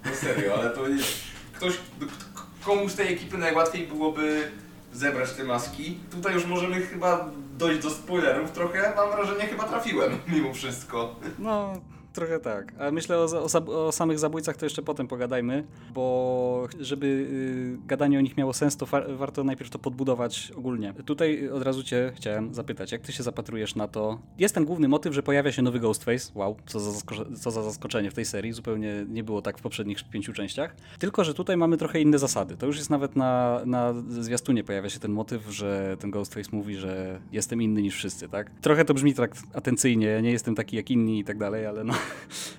[0.04, 1.25] No serio, ale to jest...
[1.56, 4.50] Ktoś, k- komu z tej ekipy najłatwiej byłoby
[4.92, 5.98] zebrać te maski?
[6.10, 8.92] Tutaj już możemy chyba dojść do spoilerów trochę.
[8.96, 11.16] Mam wrażenie, chyba trafiłem mimo wszystko.
[11.38, 11.80] No,
[12.16, 12.72] trochę tak.
[12.78, 18.18] A myślę o, o, o samych zabójcach to jeszcze potem pogadajmy, bo żeby y, gadanie
[18.18, 20.94] o nich miało sens, to warto najpierw to podbudować ogólnie.
[21.04, 24.18] Tutaj od razu cię chciałem zapytać, jak ty się zapatrujesz na to?
[24.38, 26.32] Jest ten główny motyw, że pojawia się nowy Ghostface.
[26.34, 27.00] Wow, co za,
[27.40, 28.52] co za zaskoczenie w tej serii.
[28.52, 30.76] Zupełnie nie było tak w poprzednich pięciu częściach.
[30.98, 32.56] Tylko, że tutaj mamy trochę inne zasady.
[32.56, 36.76] To już jest nawet na, na zwiastunie pojawia się ten motyw, że ten Ghostface mówi,
[36.76, 38.50] że jestem inny niż wszyscy, tak?
[38.60, 41.84] Trochę to brzmi tak atencyjnie, ja nie jestem taki jak inni i tak dalej, ale
[41.84, 41.94] no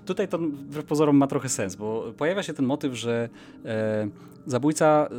[0.05, 3.29] tutaj to wbrew pozorom ma trochę sens, bo pojawia się ten motyw, że
[3.65, 4.07] e,
[4.47, 5.09] zabójca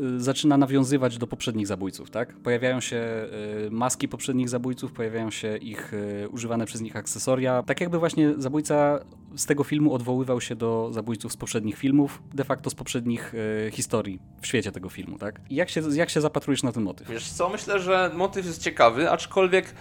[0.00, 2.34] e, e, zaczyna nawiązywać do poprzednich zabójców, tak?
[2.34, 3.28] Pojawiają się e,
[3.70, 7.62] maski poprzednich zabójców, pojawiają się ich e, używane przez nich akcesoria.
[7.62, 8.98] Tak jakby właśnie zabójca
[9.36, 13.34] z tego filmu odwoływał się do zabójców z poprzednich filmów, de facto z poprzednich
[13.70, 15.40] historii w świecie tego filmu, tak?
[15.50, 17.08] I jak się, jak się zapatrujesz na ten motyw?
[17.08, 19.74] Wiesz co, myślę, że motyw jest ciekawy, aczkolwiek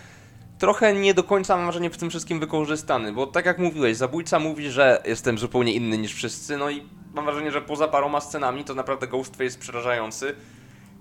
[0.62, 4.40] trochę nie do końca mam wrażenie w tym wszystkim wykorzystany, bo tak jak mówiłeś, zabójca
[4.40, 8.64] mówi, że jestem zupełnie inny niż wszyscy, no i mam wrażenie, że poza paroma scenami
[8.64, 10.36] to naprawdę Ghostface jest przerażający.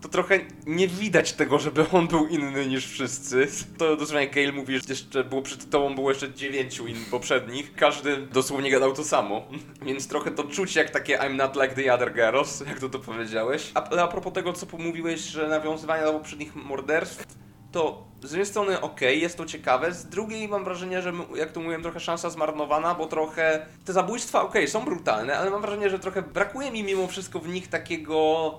[0.00, 3.48] To trochę nie widać tego, żeby on był inny niż wszyscy.
[3.78, 7.74] To dosłownie Gale mówi, że jeszcze było przed tobą było jeszcze dziewięciu innych poprzednich.
[7.74, 9.42] Każdy dosłownie gadał to samo.
[9.86, 12.98] Więc trochę to czuć jak takie I'm not like the other girls, jak to to
[12.98, 13.70] powiedziałeś.
[13.74, 18.80] A, a propos tego, co pomówiłeś, że nawiązywania do poprzednich morderstw, to z jednej strony
[18.80, 22.94] okej, jest to ciekawe, z drugiej mam wrażenie, że jak to mówiłem, trochę szansa zmarnowana,
[22.94, 27.06] bo trochę te zabójstwa okej, są brutalne, ale mam wrażenie, że trochę brakuje mi mimo
[27.06, 28.58] wszystko w nich takiego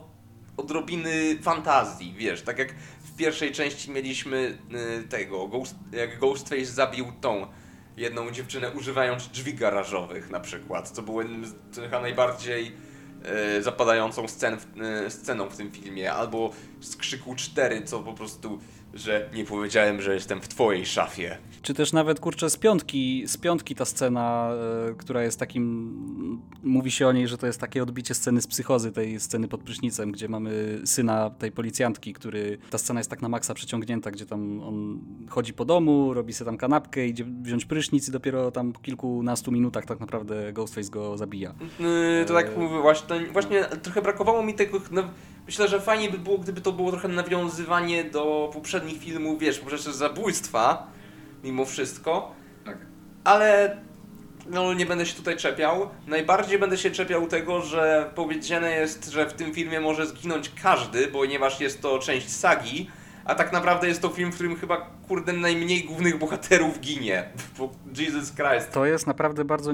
[0.58, 4.58] odrobiny fantazji, wiesz, tak jak w pierwszej części mieliśmy
[5.04, 7.48] y, tego, Ghost, jak Ghostface zabił tą
[7.98, 11.24] jedną dziewczynę używając drzwi garażowych na przykład, co było
[11.72, 12.72] z chyba najbardziej
[13.24, 18.60] e, zapadającą scen, e, sceną w tym filmie, albo z Krzyku 4, co po prostu,
[18.94, 21.38] że nie powiedziałem, że jestem w twojej szafie.
[21.62, 24.52] Czy też nawet kurczę z piątki, z piątki ta scena,
[24.90, 26.42] e, która jest takim.
[26.64, 29.64] Mówi się o niej, że to jest takie odbicie sceny z psychozy, tej sceny pod
[29.64, 32.58] prysznicem, gdzie mamy syna tej policjantki, który.
[32.70, 35.00] Ta scena jest tak na maksa przeciągnięta, gdzie tam on
[35.30, 39.52] chodzi po domu, robi sobie tam kanapkę, idzie wziąć prysznic i dopiero tam po kilkunastu
[39.52, 41.54] minutach tak naprawdę Ghostface go zabija.
[41.80, 42.58] Yy, to tak Eee.
[42.58, 44.82] mówię, właśnie, to właśnie trochę brakowało mi tego.
[44.92, 45.04] No,
[45.46, 49.84] myślę, że fajnie by było, gdyby to było trochę nawiązywanie do poprzednich filmów, wiesz, poprzez
[49.84, 50.88] zabójstwa,
[51.44, 52.32] mimo wszystko.
[52.66, 52.78] Tak.
[53.24, 53.78] Ale
[54.46, 55.90] no, nie będę się tutaj czepiał.
[56.08, 61.08] Najbardziej będę się czepiał tego, że powiedziane jest, że w tym filmie może zginąć każdy,
[61.08, 62.90] ponieważ jest to część sagi,
[63.26, 67.24] a tak naprawdę jest to film, w którym chyba, kurde, najmniej głównych bohaterów ginie.
[68.00, 68.72] Jesus Christ.
[68.72, 69.72] To jest naprawdę bardzo.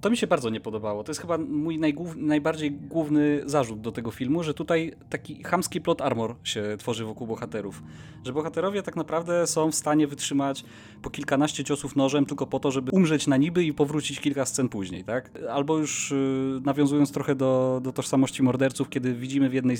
[0.00, 1.04] To mi się bardzo nie podobało.
[1.04, 5.80] To jest chyba mój najgłów, najbardziej główny zarzut do tego filmu, że tutaj taki chamski
[5.80, 7.82] plot armor się tworzy wokół bohaterów.
[8.24, 10.64] Że bohaterowie tak naprawdę są w stanie wytrzymać
[11.02, 14.68] po kilkanaście ciosów nożem tylko po to, żeby umrzeć na niby i powrócić kilka scen
[14.68, 15.30] później, tak?
[15.50, 19.78] Albo już y, nawiązując trochę do, do tożsamości morderców, kiedy widzimy w jednej, y,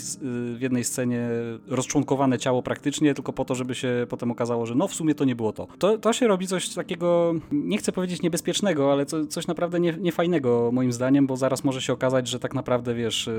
[0.56, 1.28] w jednej scenie
[1.66, 5.24] rozczłonkowane ciało praktycznie, tylko po to, żeby się potem okazało, że no w sumie to
[5.24, 5.66] nie było to.
[5.78, 9.92] To, to się robi coś takiego, nie chcę powiedzieć niebezpiecznego, ale co, coś naprawdę nie,
[9.92, 13.32] niefajnego moim zdaniem, bo zaraz może się okazać, że tak naprawdę wiesz, y,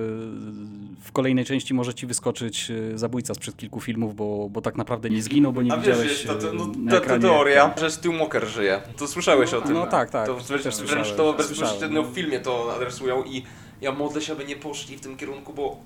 [1.02, 5.10] w kolejnej części może ci wyskoczyć y, zabójca sprzed kilku filmów, bo, bo tak naprawdę
[5.10, 7.04] nie zginął, bo nie A wiesz, widziałeś jest to, to, y, no, na ta, ta
[7.04, 8.82] ekranie, teoria, że Stu Walker żyje.
[8.98, 9.74] To słyszałeś o tym.
[9.74, 12.08] No tak, tak, To wręcz, też wręcz to bezpośrednio no.
[12.08, 13.44] w filmie to adresują i
[13.82, 15.78] ja modlę się, aby nie poszli w tym kierunku, bo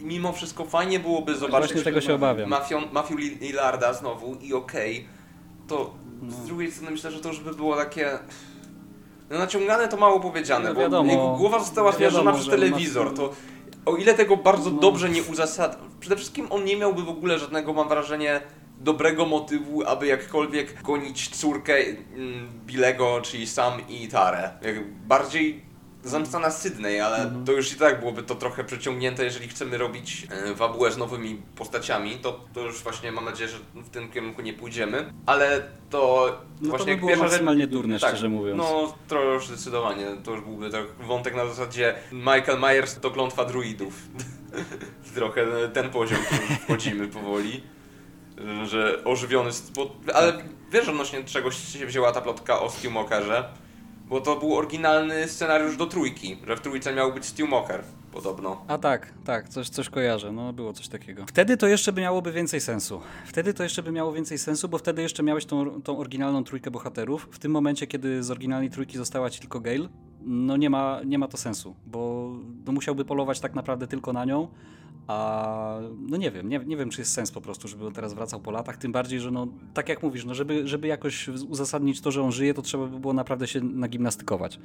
[0.00, 2.48] mimo wszystko fajnie byłoby zobaczyć Właśnie tego się obawiam.
[2.50, 5.06] Mafią, Mafiu Lillarda znowu i okej,
[5.68, 6.32] to No.
[6.32, 8.18] z drugiej strony myślę, że to już by było takie...
[9.30, 11.12] No naciągane to mało powiedziane, No bo wiadomo.
[11.12, 13.32] jego głowa została Wiadomo, zmierzona przez telewizor, to
[13.86, 14.80] o ile tego bardzo No.
[14.80, 15.78] dobrze nie uzasad...
[16.00, 18.40] Przede wszystkim on nie miałby w ogóle żadnego, mam wrażenie,
[18.80, 24.50] dobrego motywu, aby jakkolwiek gonić córkę mm, Bilego, czyli Sam i Tarę.
[24.62, 25.62] Jak bardziej
[26.04, 27.44] zemsta na Sydney, ale Mhm.
[27.44, 31.42] to już i tak byłoby to trochę przeciągnięte, jeżeli chcemy robić e, fabułę z nowymi
[31.56, 36.26] postaciami, to, to już właśnie mam nadzieję, że w tym kierunku nie pójdziemy, ale to
[36.60, 38.58] No to właśnie by jak było pierwsza rzecz- maksymalnie durne, tak, szczerze mówiąc.
[38.58, 43.44] No, to już zdecydowanie, to już byłby tak wątek na zasadzie Michael Myers to klątwa
[43.44, 43.94] druidów.
[45.14, 47.62] Trochę ten poziom już wchodzimy powoli,
[48.66, 49.90] że- ożywiony, spo...
[50.14, 50.32] ale
[50.72, 53.44] wiesz odnośnie czegoś się wzięła ta plotka o Stu Walkerze,
[54.10, 58.64] bo to był oryginalny scenariusz do trójki, że w trójce miał być Stu Mocker podobno.
[58.68, 61.26] A tak, tak, coś, coś kojarzę, no było coś takiego.
[61.26, 63.00] Wtedy to jeszcze by miałoby więcej sensu.
[63.26, 66.70] Wtedy to jeszcze by miało więcej sensu, bo wtedy jeszcze miałeś tą, tą oryginalną trójkę
[66.70, 67.28] bohaterów.
[67.32, 69.88] W tym momencie, kiedy z oryginalnej trójki została ci tylko Gale,
[70.20, 72.30] no nie ma, nie ma to sensu, bo
[72.66, 74.48] no musiałby polować tak naprawdę tylko na nią,
[75.10, 78.14] a no nie wiem, nie, nie wiem, czy jest sens po prostu, żeby on teraz
[78.14, 82.00] wracał po latach, tym bardziej, że no, tak jak mówisz, no żeby, żeby jakoś uzasadnić
[82.00, 84.58] to, że on żyje, to trzeba by było naprawdę się nagimnastykować.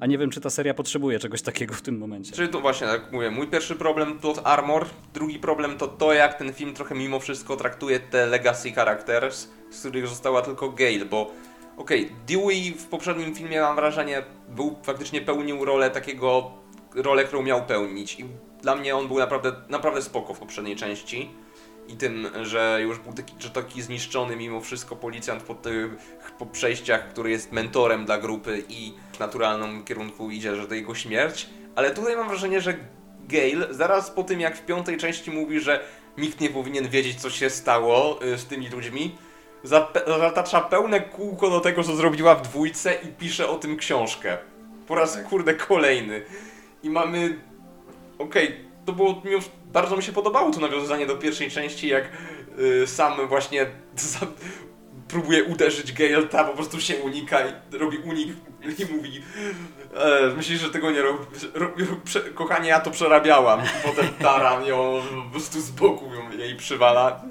[0.00, 2.32] A nie wiem, czy ta seria potrzebuje czegoś takiego w tym momencie.
[2.32, 6.34] Czyli to właśnie, tak mówię, mój pierwszy problem to armor, drugi problem to to, jak
[6.34, 11.30] ten film trochę mimo wszystko traktuje te legacy characters, z których została tylko Gale, bo
[11.76, 16.50] okej, okay, Dewey w poprzednim filmie mam wrażenie był faktycznie pełnił rolę takiego,
[16.94, 18.24] rolę, którą miał pełnić i
[18.62, 21.30] dla mnie on był naprawdę, naprawdę spoko w poprzedniej części
[21.88, 26.46] i tym, że już był taki, że taki zniszczony mimo wszystko policjant po tych po
[26.46, 31.48] przejściach, który jest mentorem dla grupy i w naturalnym kierunku idzie, że to jego śmierć.
[31.76, 32.74] Ale tutaj mam wrażenie, że
[33.28, 35.84] Gale zaraz po tym jak w piątej części mówi, że
[36.18, 39.14] nikt nie powinien wiedzieć co się stało y, z tymi ludźmi,
[40.06, 44.38] zatacza pełne kółko do tego, co zrobiła w dwójce i pisze o tym książkę.
[44.86, 45.28] Po raz tak.
[45.28, 46.22] kurde kolejny.
[46.82, 47.40] I mamy...
[48.18, 49.22] Okej, okay, to było...
[49.72, 52.04] Bardzo mi się podobało to nawiązanie do pierwszej części, jak
[52.58, 53.66] yy, sam właśnie
[55.08, 58.28] próbuje uderzyć Gale, ta po prostu się unika i robi unik
[58.78, 59.22] i mówi
[59.94, 61.24] e, myślisz, że tego nie robi,
[62.34, 63.60] kochanie, ja to przerabiałam.
[63.84, 67.22] Potem Tara ją po prostu z boku ją, jej przywala.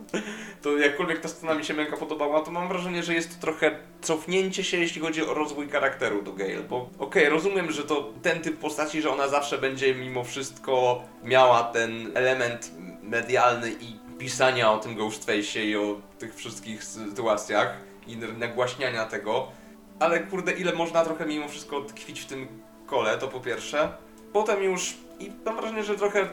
[0.61, 3.79] To jakkolwiek ta scena mi się mega podobała, to mam wrażenie, że jest to trochę
[4.01, 8.13] cofnięcie się, jeśli chodzi o rozwój charakteru do Gale, bo okej, okay, rozumiem, że to
[8.21, 12.71] ten typ postaci, że ona zawsze będzie mimo wszystko miała ten element
[13.03, 19.47] medialny i pisania o tym Ghostface'ie i o tych wszystkich sytuacjach i nagłaśniania tego,
[19.99, 22.47] ale kurde, ile można trochę mimo wszystko tkwić w tym
[22.85, 23.89] kole, to po pierwsze.
[24.33, 26.27] Potem już, i mam wrażenie, że trochę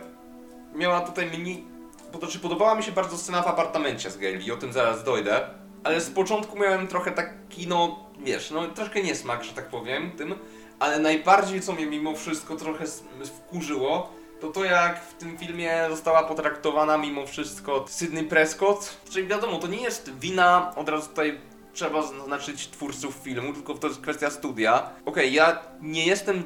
[0.74, 1.64] miała tutaj mini...
[2.12, 5.04] To znaczy, podobała mi się bardzo scena w apartamencie z Gail i o tym zaraz
[5.04, 5.46] dojdę,
[5.84, 10.34] ale z początku miałem trochę taki, no, wiesz, no troszkę niesmak, że tak powiem, tym,
[10.78, 12.84] ale najbardziej, co mnie mimo wszystko trochę
[13.26, 18.96] wkurzyło, to to jak w tym filmie została potraktowana mimo wszystko Sydney Prescott.
[19.10, 21.40] Czyli wiadomo, to nie jest wina, od razu tutaj
[21.74, 24.82] trzeba zaznaczyć twórców filmu, tylko to jest kwestia studia.
[24.82, 26.36] Okej, okay, ja nie jestem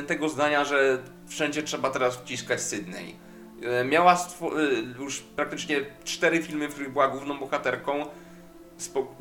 [0.00, 3.16] y, tego zdania, że wszędzie trzeba teraz wciskać Sydney.
[3.80, 8.06] Y, miała y, już praktycznie cztery filmy, w których była główną bohaterką.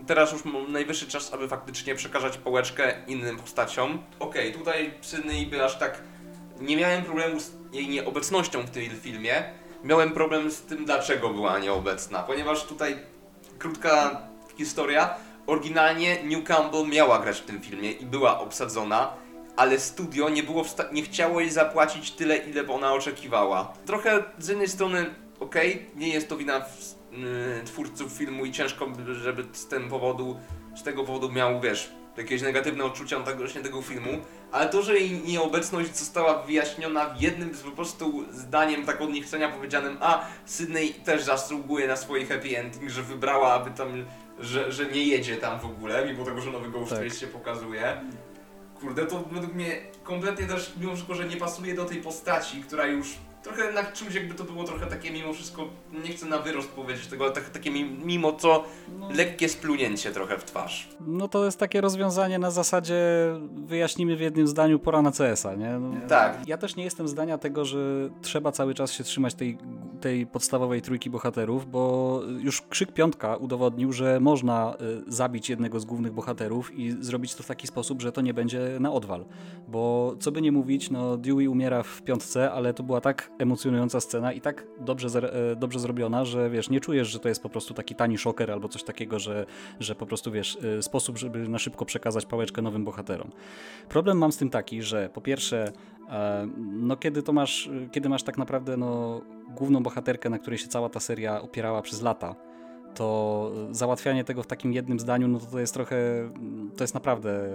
[0.07, 4.03] teraz już najwyższy czas, aby faktycznie przekazać pałeczkę innym postaciom.
[4.19, 6.01] Okej, okay, tutaj Sydney by aż tak
[6.61, 9.43] nie miałem problemu z jej nieobecnością w tym filmie.
[9.83, 12.99] Miałem problem z tym, dlaczego była nieobecna, ponieważ tutaj
[13.59, 14.21] krótka
[14.57, 15.15] historia.
[15.47, 19.13] Oryginalnie New Campbell miała grać w tym filmie i była obsadzona,
[19.56, 23.73] ale studio nie, było nie chciało jej zapłacić tyle, ile ona oczekiwała.
[23.86, 25.06] Trochę z jednej strony,
[25.39, 26.65] okej, okay, nie jest to wina
[27.12, 30.39] yy, twórców filmu i ciężko, żeby z powodu,
[30.75, 34.10] z tego powodu miał, wiesz, jakieś negatywne odczucia odnośnie tego filmu,
[34.51, 39.97] ale to, że jej nieobecność została wyjaśniona jednym po prostu zdaniem tak od niechcenia powiedzianym,
[39.99, 44.06] a Sydney też zasługuje na swój happy ending, że wybrała, aby tam,
[44.39, 47.17] że, że nie jedzie tam w ogóle, mimo tego, że nowy Ghostface tak.
[47.17, 48.02] się pokazuje.
[48.80, 53.17] Kurde, to według mnie kompletnie też, mimo że nie pasuje do tej postaci, która już
[53.43, 55.67] trochę na czymś jakby to było trochę takie mimo wszystko,
[56.06, 57.71] nie chcę na wyrost powiedzieć tego, ale tak, takie
[58.06, 58.63] mimo co
[58.99, 59.10] no.
[59.12, 60.89] lekkie splunięcie trochę w twarz.
[61.08, 62.95] No to jest takie rozwiązanie na zasadzie
[63.65, 65.79] wyjaśnimy w jednym zdaniu pora na CS-a, nie?
[65.79, 66.47] No, tak.
[66.47, 69.58] Ja też nie jestem zdania tego, że trzeba cały czas się trzymać tej,
[70.01, 74.75] tej podstawowej trójki bohaterów, bo już Krzyk Piątka udowodnił, że można
[75.08, 78.34] y, zabić jednego z głównych bohaterów i zrobić to w taki sposób, że to nie
[78.34, 79.25] będzie na odwal.
[79.67, 84.02] Bo co by nie mówić, no Dewey umiera w piątce, ale to była tak emocjonująca
[84.02, 87.50] scena i tak dobrze, e, dobrze zrobiona, że wiesz, nie czujesz, że to jest po
[87.50, 89.46] prostu taki tani szoker albo coś takiego, że,
[89.80, 93.32] że po prostu wiesz, e, sposób, żeby na szybko przekazać pałeczkę nowym bohaterom.
[93.89, 95.72] Problem mam z tym taki, że po pierwsze,
[96.10, 100.67] e, no kiedy to masz, kiedy masz tak naprawdę no, główną bohaterkę, na której się
[100.67, 102.36] cała ta seria opierała przez lata,
[102.95, 105.95] to załatwianie tego w takim jednym zdaniu, no to, to jest trochę,
[106.77, 107.47] to jest naprawdę,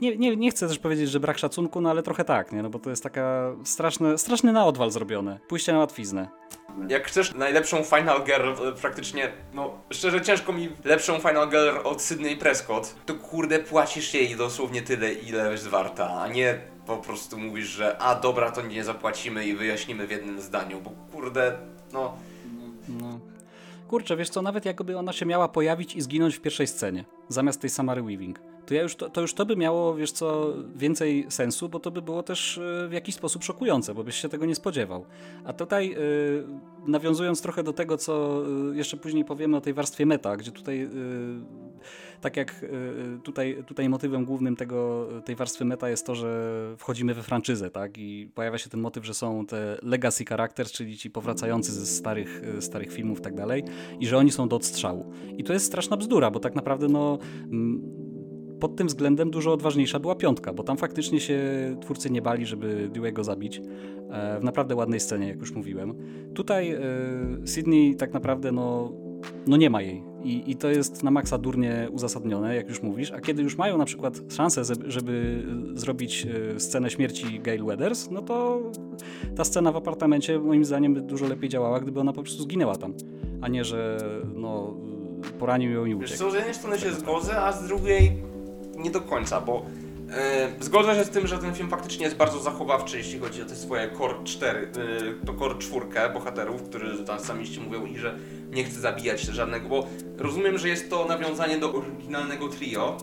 [0.00, 2.62] nie, nie, nie chcę też powiedzieć, że brak szacunku, no ale trochę tak, nie?
[2.62, 6.28] no bo to jest taka straszne, straszny naodwal zrobione, pójście na łatwiznę.
[6.88, 12.36] Jak chcesz najlepszą Final Girl, praktycznie, no szczerze ciężko mi lepszą Final Girl od Sydney
[12.36, 17.66] Prescott, to kurde płacisz jej dosłownie tyle, ile jest warta, a nie po prostu mówisz,
[17.68, 21.58] że a dobra, to nie zapłacimy i wyjaśnimy w jednym zdaniu, bo kurde,
[21.92, 22.16] no...
[22.88, 23.20] no
[23.88, 27.60] kurczę, wiesz co, nawet jakby ona się miała pojawić i zginąć w pierwszej scenie, zamiast
[27.60, 31.26] tej Samary Weaving, to, ja już to, to już to by miało, wiesz co, więcej
[31.28, 34.54] sensu, bo to by było też w jakiś sposób szokujące, bo byś się tego nie
[34.54, 35.04] spodziewał.
[35.44, 35.96] A tutaj
[36.86, 40.88] nawiązując trochę do tego, co jeszcze później powiemy o tej warstwie meta, gdzie tutaj
[42.20, 42.64] tak jak
[43.22, 47.98] tutaj, tutaj motywem głównym tego, tej warstwy meta jest to, że wchodzimy we franczyzę, tak?
[47.98, 52.42] I pojawia się ten motyw, że są te legacy characters, czyli ci powracający ze starych,
[52.60, 53.64] starych filmów i tak dalej,
[54.00, 55.12] i że oni są do odstrzału.
[55.36, 57.18] I to jest straszna bzdura, bo tak naprawdę no
[58.60, 61.40] pod tym względem dużo odważniejsza była piątka, bo tam faktycznie się
[61.80, 63.60] twórcy nie bali, żeby Dewey'ego zabić.
[64.10, 65.94] E, w naprawdę ładnej scenie, jak już mówiłem.
[66.34, 66.80] Tutaj e,
[67.44, 68.92] Sydney tak naprawdę no,
[69.46, 70.02] no nie ma jej.
[70.22, 73.12] I, I to jest na maksa durnie uzasadnione, jak już mówisz.
[73.12, 76.26] A kiedy już mają na przykład szansę, żeby zrobić
[76.56, 78.60] e, scenę śmierci Gail Weathers, no to
[79.36, 82.76] ta scena w apartamencie moim zdaniem by dużo lepiej działała, gdyby ona po prostu zginęła
[82.76, 82.94] tam,
[83.40, 83.98] a nie, że
[84.34, 84.76] no,
[85.38, 86.10] poranił ją i uciekł.
[86.10, 88.12] Wiesz co, z jednej strony się zgodzę, a z drugiej
[88.76, 89.62] nie do końca, bo
[90.60, 93.56] zgodzę się z tym, że ten film faktycznie jest bardzo zachowawczy, jeśli chodzi o te
[93.56, 98.18] swoje core 4, yy, to core 4 bohaterów, którzy tam samiście mówią i że
[98.50, 99.86] nie chce zabijać żadnego, bo
[100.18, 102.96] rozumiem, że jest to nawiązanie do oryginalnego trio,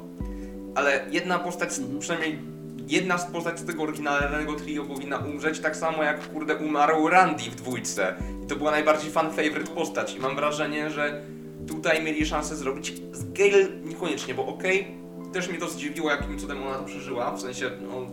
[0.76, 2.40] ale jedna postać, przynajmniej
[2.88, 7.44] jedna z postać z tego oryginalnego trio powinna umrzeć tak samo jak kurde umarł Randy
[7.44, 8.16] w dwójce.
[8.44, 11.22] I to była najbardziej fan favorite postać i mam wrażenie, że
[11.68, 15.05] tutaj mieli szansę zrobić z Gale niekoniecznie, bo okej, okay,
[15.36, 18.08] też mnie to zdziwiło, jakim cudem ona to przeżyła, w sensie, no...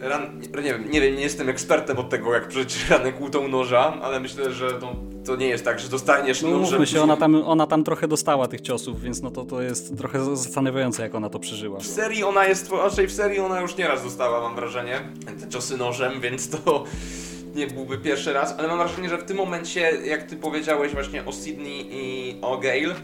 [0.00, 3.98] Ran, nie, wiem, nie wiem, nie jestem ekspertem od tego, jak przeżyć ranę kłutą noża,
[4.02, 6.86] ale myślę, że to, to nie jest tak, że dostaniesz no, nożem...
[6.86, 10.24] się, ona tam, ona tam trochę dostała tych ciosów, więc no to, to jest trochę
[10.36, 11.78] zastanawiające, jak ona to przeżyła.
[11.78, 15.00] W serii ona jest, raczej w serii ona już nieraz dostała, mam wrażenie,
[15.40, 16.84] te ciosy nożem, więc to
[17.56, 21.24] nie byłby pierwszy raz, ale mam wrażenie, że w tym momencie, jak ty powiedziałeś właśnie
[21.24, 22.94] o Sydney i o Gale,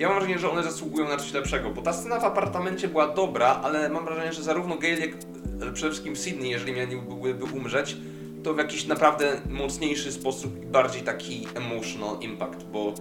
[0.00, 3.08] ja mam wrażenie, że one zasługują na coś lepszego, bo ta scena w apartamencie była
[3.08, 5.10] dobra, ale mam wrażenie, że zarówno Gale, jak
[5.74, 7.96] przede wszystkim Sydney, jeżeli mieliby umrzeć,
[8.42, 12.94] to w jakiś naprawdę mocniejszy sposób i bardziej taki emotional impact, bo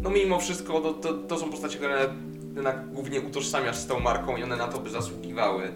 [0.00, 2.14] no mimo wszystko to, to, to są postacie, które
[2.56, 5.72] jednak głównie utożsamiasz z tą marką i one na to by zasługiwały.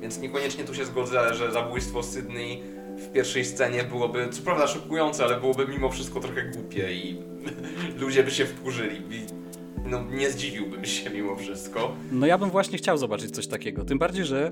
[0.00, 2.62] Więc niekoniecznie tu się zgodzę, że zabójstwo Sydney
[2.96, 7.22] w pierwszej scenie byłoby, co prawda szokujące, ale byłoby mimo wszystko trochę głupie i
[8.00, 9.41] ludzie by się wkurzyli.
[9.86, 11.92] No nie zdziwiłbym się mimo wszystko.
[12.12, 13.84] No ja bym właśnie chciał zobaczyć coś takiego.
[13.84, 14.50] Tym bardziej, że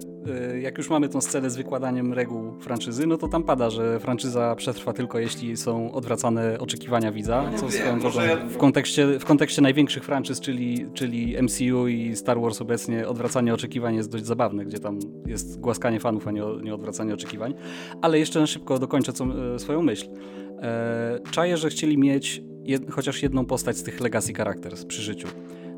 [0.55, 4.01] y, jak już mamy tą scenę z wykładaniem reguł franczyzy, no to tam pada, że
[4.01, 7.51] franczyza przetrwa tylko jeśli są odwracane oczekiwania widza.
[7.53, 8.37] No co wiem, drogą, ja...
[8.37, 13.95] w, kontekście, w kontekście największych franczyz, czyli, czyli MCU i Star Wars obecnie, odwracanie oczekiwań
[13.95, 17.55] jest dość zabawne, gdzie tam jest głaskanie fanów, a nie, nie odwracanie oczekiwań.
[18.03, 20.09] Ale jeszcze na szybko dokończę co, y, swoją myśl.
[20.63, 25.29] E, czaję, że chcieli mieć jed, chociaż jedną postać z tych legacy characters przy życiu.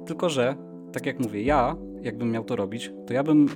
[0.07, 0.57] Tylko, że,
[0.93, 3.47] tak jak mówię, ja, jakbym miał to robić, to ja bym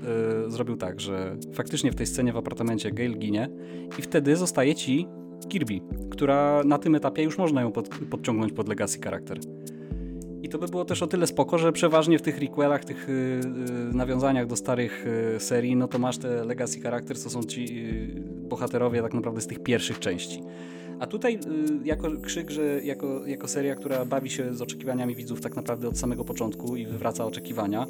[0.47, 3.51] y, zrobił tak, że faktycznie w tej scenie w apartamencie Gail ginie
[3.99, 5.07] i wtedy zostaje ci
[5.49, 9.39] Kirby, która na tym etapie już można ją pod, podciągnąć pod legacy charakter.
[10.43, 13.41] I to by było też o tyle spoko, że przeważnie w tych requelach, tych y,
[13.93, 17.87] nawiązaniach do starych y, serii, no to masz te legacy characters, to są ci
[18.49, 20.43] bohaterowie tak naprawdę z tych pierwszych części.
[21.01, 21.39] A tutaj y,
[21.85, 25.99] jako krzyk, że jako, jako seria, która bawi się z oczekiwaniami widzów tak naprawdę od
[25.99, 27.87] samego początku i wywraca oczekiwania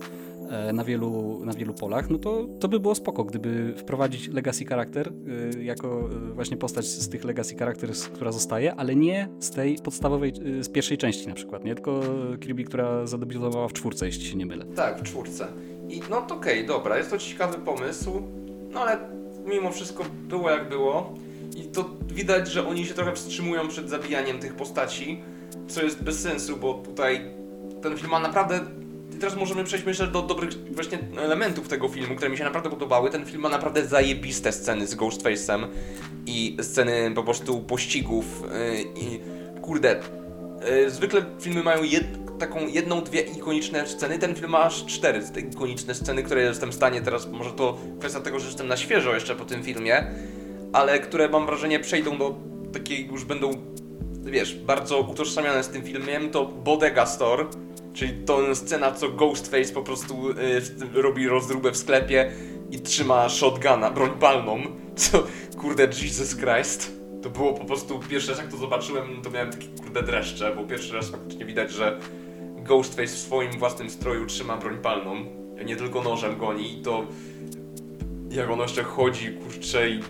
[0.51, 4.65] e, na wielu, na wielu polach, no to, to by było spoko, gdyby wprowadzić legacy
[4.65, 5.13] charakter
[5.55, 9.79] y, jako y, właśnie postać z tych legacy characters, która zostaje, ale nie z tej
[9.79, 11.75] podstawowej, z pierwszej części na przykład, nie?
[11.75, 12.01] Tylko
[12.41, 14.65] Kirby, która zadebiutowała w czwórce, jeśli się nie mylę.
[14.65, 15.47] Tak, w czwórce.
[15.89, 18.23] I no to okej, okay, dobra, jest to ciekawy pomysł,
[18.71, 18.99] no ale
[19.47, 21.15] mimo wszystko było jak było.
[21.57, 25.21] I to widać, że oni się trochę wstrzymują przed zabijaniem tych postaci,
[25.69, 27.31] co jest bez sensu, bo tutaj
[27.83, 28.61] ten film ma naprawdę
[29.17, 32.71] i teraz możemy przejść myślę do dobrych właśnie elementów tego filmu, które mi się naprawdę
[32.71, 33.11] podobały.
[33.11, 35.67] Ten film ma naprawdę zajebiste sceny z Ghostface'em
[36.27, 39.21] i sceny po prostu pościgów yy, i
[39.63, 40.01] kurde,
[40.71, 41.83] yy, zwykle filmy mają
[42.39, 46.71] taką jedną, dwie ikoniczne sceny, ten film ma aż cztery te ikoniczne sceny, które jestem
[46.71, 50.07] w stanie teraz, może to kwestia tego, że jestem na świeżo jeszcze po tym filmie,
[50.73, 52.35] ale które mam wrażenie przejdą do
[52.73, 53.51] takiej już będą,
[54.25, 57.45] wiesz, bardzo utożsamiane z tym filmem, to Bodega Store,
[57.93, 62.33] czyli to scena, co Ghostface po prostu y, robi rozdróbę w sklepie
[62.71, 64.59] i trzyma shotguna, broń palną,
[64.97, 65.25] co,
[65.59, 66.97] kurde, Jesus Christ.
[67.23, 70.65] To było po prostu, pierwszy raz jak to zobaczyłem, to miałem takie kurde dreszcze, bo
[70.65, 72.01] pierwszy raz faktycznie widać, że
[72.57, 75.25] Ghostface w swoim własnym stroju trzyma broń palną,
[75.67, 77.07] nie tylko nożem goni i to
[78.31, 80.01] jak on jeszcze chodzi, kurczę, i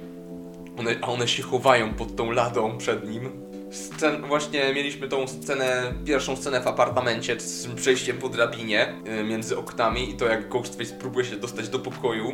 [0.79, 3.31] one, a one się chowają pod tą ladą przed nim.
[3.71, 9.59] scen, właśnie mieliśmy tą scenę, pierwszą scenę w apartamencie z przejściem po drabinie y, między
[9.59, 12.33] oknami i to jak Ghostface próbuje się dostać do pokoju.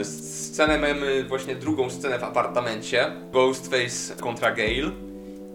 [0.00, 3.12] E, Scenę mamy właśnie drugą scenę w apartamencie.
[3.32, 4.90] Ghostface kontra Gale.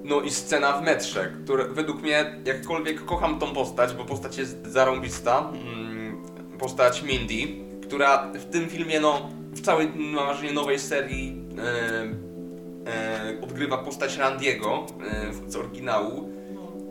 [0.04, 4.68] No i scena w metrze, która według mnie, jakkolwiek kocham tą postać, bo postać jest
[4.68, 5.52] zarąbista.
[5.66, 6.24] mm,
[6.60, 7.48] Postać Mindy,
[7.84, 11.47] która w tym filmie, no, w całej, mam wrażenie, nowej serii
[13.41, 14.86] odgrywa postać Randiego
[15.45, 16.36] e, z oryginału.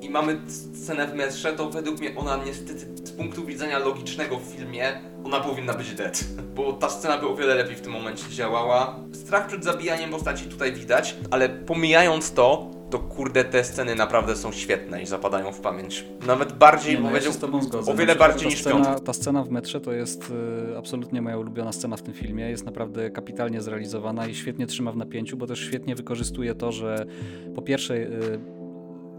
[0.00, 0.38] I mamy
[0.72, 4.92] scenę w metrze, to według mnie ona niestety z punktu widzenia logicznego w filmie,
[5.24, 6.24] ona powinna być dead.
[6.56, 8.96] Bo ta scena by o wiele lepiej w tym momencie działała.
[9.12, 14.52] Strach przed zabijaniem postaci tutaj widać, ale pomijając to, to kurde te sceny naprawdę są
[14.52, 16.04] świetne i zapadają w pamięć.
[16.26, 17.92] Nawet bardziej, Nie, no, ja powiedział, z tobą zgodzę.
[17.92, 19.00] o wiele przykład bardziej niż scena, piątka.
[19.00, 20.32] Ta scena w metrze to jest
[20.72, 22.50] y, absolutnie moja ulubiona scena w tym filmie.
[22.50, 27.06] Jest naprawdę kapitalnie zrealizowana i świetnie trzyma w napięciu, bo też świetnie wykorzystuje to, że
[27.54, 28.38] po pierwsze y,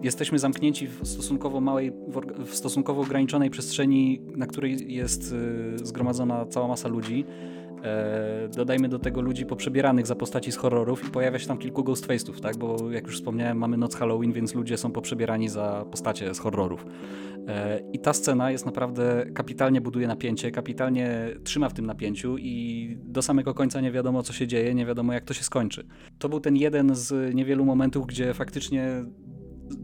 [0.03, 1.91] jesteśmy zamknięci w stosunkowo małej,
[2.45, 7.25] w, stosunkowo ograniczonej przestrzeni, na której jest y, zgromadzona cała masa ludzi.
[7.83, 11.83] E, dodajmy do tego ludzi poprzebieranych za postaci z horrorów i pojawia się tam kilku
[11.83, 12.57] ghostface'ów, tak?
[12.57, 16.85] Bo jak już wspomniałem, mamy noc Halloween, więc ludzie są poprzebierani za postacie z horrorów.
[17.47, 22.97] E, I ta scena jest naprawdę kapitalnie buduje napięcie, kapitalnie trzyma w tym napięciu i
[23.03, 25.87] do samego końca nie wiadomo co się dzieje, nie wiadomo jak to się skończy.
[26.17, 29.05] To był ten jeden z niewielu momentów, gdzie faktycznie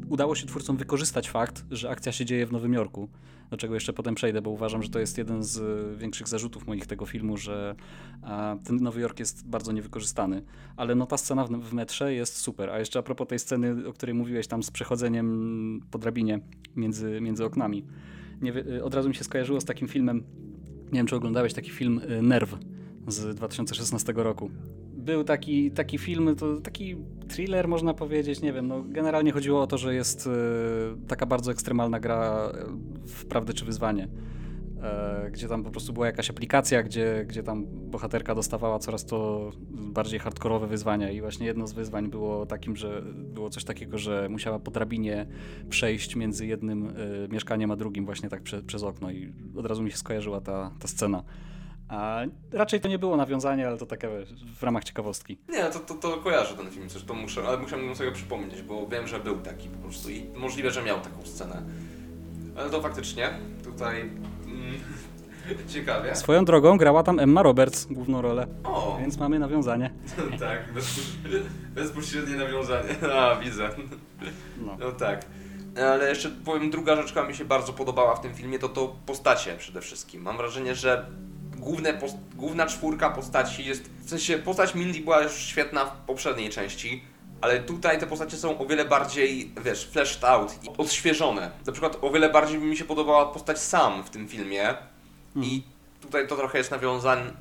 [0.09, 3.09] udało się twórcom wykorzystać fakt, że akcja się dzieje w Nowym Jorku,
[3.49, 6.67] do czego jeszcze potem przejdę, bo uważam, że to jest jeden z y, większych zarzutów
[6.67, 7.75] moich tego filmu, że
[8.63, 10.43] ten Nowy Jork jest bardzo niewykorzystany.
[10.77, 12.69] Ale no ta scena w, metrze jest super.
[12.69, 16.39] A jeszcze a propos tej sceny, o której mówiłeś tam z przechodzeniem po drabinie
[16.75, 17.85] między, między oknami.
[18.41, 20.23] Nie, y, od razu mi się skojarzyło z takim filmem,
[20.91, 22.57] nie wiem czy oglądałeś taki film y, Nerw
[23.07, 24.51] z 2016 roku.
[25.03, 26.95] Był taki, taki film, to taki
[27.29, 30.29] thriller można powiedzieć, nie wiem, no generalnie chodziło o to, że jest y,
[31.07, 32.51] taka bardzo ekstremalna gra
[33.05, 34.07] y, w prawdę czy wyzwanie.
[34.83, 39.51] E, gdzie tam po prostu była jakaś aplikacja, gdzie, gdzie tam bohaterka dostawała coraz to
[39.71, 44.27] bardziej hardkorowe wyzwania i właśnie jedno z wyzwań było takim, że było coś takiego, że
[44.29, 45.25] musiała po drabinie
[45.69, 46.93] przejść między jednym
[47.29, 50.71] mieszkaniem a drugim właśnie tak prze, przez okno i od razu mi się skojarzyła ta,
[50.79, 51.23] ta scena.
[51.89, 52.21] A
[52.51, 54.09] raczej to nie było nawiązanie, ale to takie
[54.59, 55.37] w ramach ciekawostki.
[55.49, 59.07] Nie, to, to, to kojarzę ten film, zresztą muszę, ale musiałbym sobie przypomnieć, bo wiem,
[59.07, 61.61] że był taki po prostu i możliwe, że miał taką scenę.
[62.57, 63.29] Ale to faktycznie
[63.63, 64.79] tutaj mm,
[65.73, 66.15] ciekawie.
[66.15, 69.91] Swoją drogą grała tam Emma Roberts główną rolę, O, więc mamy nawiązanie.
[70.39, 72.95] tak, bezpośrednie, bezpośrednie nawiązanie.
[73.13, 73.69] A, widzę.
[74.65, 74.77] No.
[74.79, 75.25] No tak.
[75.93, 78.95] Ale jeszcze powiem, druga rzecz, która mi się bardzo podobała w tym filmie, to to
[79.05, 80.21] postacie przede wszystkim.
[80.21, 81.05] Mam wrażenie, że
[81.63, 81.99] główne
[82.35, 83.89] główna czwórka postaci jest...
[83.99, 87.03] W sensie postać Mindy była już świetna w poprzedniej części,
[87.41, 91.51] ale tutaj te postacie są o wiele bardziej, wiesz, fleshed out i odświeżone.
[91.65, 94.73] Na przykład o wiele bardziej mi się podobała postać Sam w tym filmie
[95.35, 95.63] i
[96.01, 97.33] tutaj to trochę jest nawiązane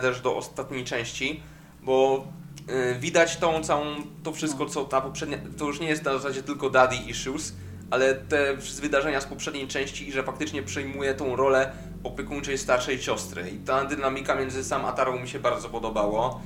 [0.00, 1.42] też do ostatniej części,
[1.82, 2.26] bo
[2.70, 3.84] y, widać tą całą,
[4.22, 7.52] to wszystko co ta poprzednia, to już nie jest na zasadzie tylko daddy issues,
[7.90, 11.72] ale te wydarzenia z poprzedniej części i że faktycznie przejmuje tą rolę
[12.04, 16.40] opiekuńczej starszej siostry i ta dynamika między Sam a Tarą mi się bardzo podobało.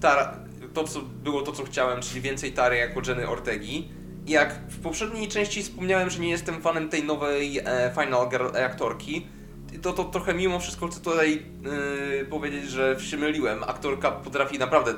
[0.00, 0.36] Tara,
[0.74, 3.88] to co było to co chciałem, czyli więcej Tary jako Jenny Ortegi.
[4.26, 9.26] Jak w poprzedniej części wspomniałem, że nie jestem fanem tej nowej e, Final Girl aktorki,
[9.82, 11.42] to, to trochę mimo wszystko chcę tutaj
[12.18, 13.64] yy, powiedzieć, że się myliłem.
[13.64, 14.94] Aktorka potrafi naprawdę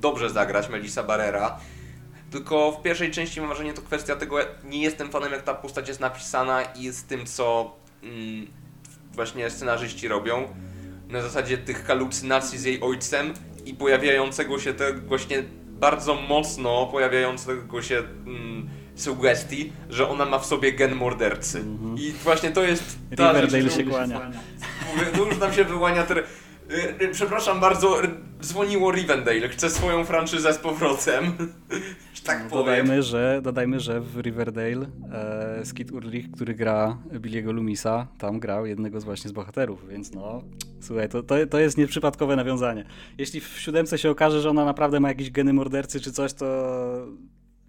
[0.00, 1.58] dobrze zagrać, Melissa Barrera.
[2.30, 5.88] Tylko w pierwszej części mam wrażenie, to kwestia tego, nie jestem fanem jak ta postać
[5.88, 8.46] jest napisana i z tym, co mm,
[9.12, 10.48] właśnie scenarzyści robią.
[11.08, 13.32] Na zasadzie tych halucynacji z jej ojcem
[13.64, 20.46] i pojawiającego się tego właśnie bardzo mocno pojawiającego się mm, sugestii, że ona ma w
[20.46, 21.64] sobie gen mordercy.
[21.98, 24.20] I właśnie to jest ta Riverdale rzecz, się którą- kłania.
[24.94, 26.18] Mówię, no już nam się wyłania ter...
[26.18, 26.24] y,
[27.04, 28.02] y, Przepraszam bardzo,
[28.42, 31.24] dzwoniło Rivendale, chce swoją franczyzę z powrotem.
[32.26, 32.64] Tak powiem.
[32.64, 38.66] Dodajmy, że, dodajmy, że w Riverdale e, Skid Urlich, który gra Billiego Lumisa, tam grał
[38.66, 40.42] jednego z właśnie z bohaterów, więc no,
[40.80, 42.84] słuchaj, to, to, to jest nieprzypadkowe nawiązanie.
[43.18, 46.46] Jeśli w siódemce się okaże, że ona naprawdę ma jakieś geny mordercy czy coś, to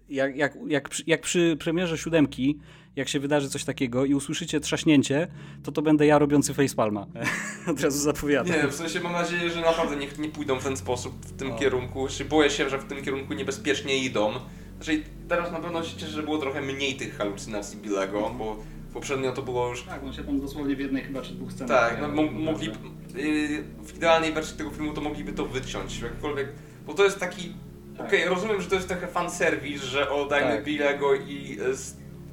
[0.08, 2.58] jak, jak, jak, przy, jak przy premierze siódemki,
[2.98, 5.28] jak się wydarzy coś takiego i usłyszycie trzaśnięcie,
[5.62, 7.06] to to będę ja robiący facepalma.
[7.72, 8.56] Od razu zapowiadam.
[8.56, 11.56] Nie, w sensie mam nadzieję, że naprawdę nie, nie pójdą w ten sposób, w tym
[11.56, 12.08] kierunku.
[12.08, 14.32] Czy boję się, że w tym kierunku niebezpiecznie idą.
[14.76, 18.56] Znaczy teraz na pewno się cieszę, że było trochę mniej tych halucynacji Billego, bo
[18.92, 21.90] poprzednio to było już Tak, on się tam dosłownie w jednej chyba czy dwóch scenach.
[21.90, 26.48] Tak, no, mo- mogli, yy, w idealnej wersji tego filmu to mogliby to wyciąć, jakkolwiek,
[26.86, 27.52] bo to jest taki
[27.94, 30.64] Okej, okay, rozumiem, że to jest trochę fanserwis, że oddajmy Tak.
[30.64, 31.58] Billego i,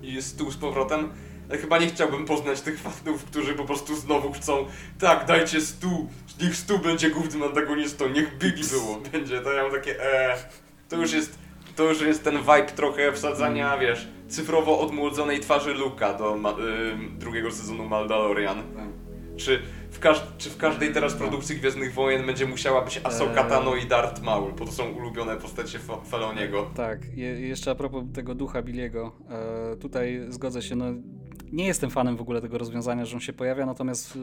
[0.07, 1.09] i Stu z powrotem.
[1.61, 4.65] Chyba nie chciałbym poznać tych fanów, którzy po prostu znowu chcą
[4.99, 6.09] tak, dajcie Stu,
[6.41, 10.37] niech Stu będzie głównym antagonistą, niech Billy było, będzie, to ja mam takie eee,
[10.89, 11.39] to już jest,
[11.75, 16.53] to już jest ten vibe trochę wsadzania, wiesz, cyfrowo odmłodzonej twarzy Luka do ma, y,
[17.17, 18.63] drugiego sezonu Mandalorian.
[19.37, 19.61] Czy
[19.95, 23.49] w, czy w każdej teraz produkcji Gwiezdnych Wojen będzie musiała być Ahsoka Eee.
[23.49, 26.69] Tano i Darth Maul, bo to są ulubione postacie Fa Faloniego.
[26.75, 29.11] Tak, je, jeszcze a propos tego ducha Billiego,
[29.73, 30.85] e, tutaj zgodzę się, no
[31.51, 34.19] nie jestem fanem w ogóle tego rozwiązania, że on się pojawia, natomiast e,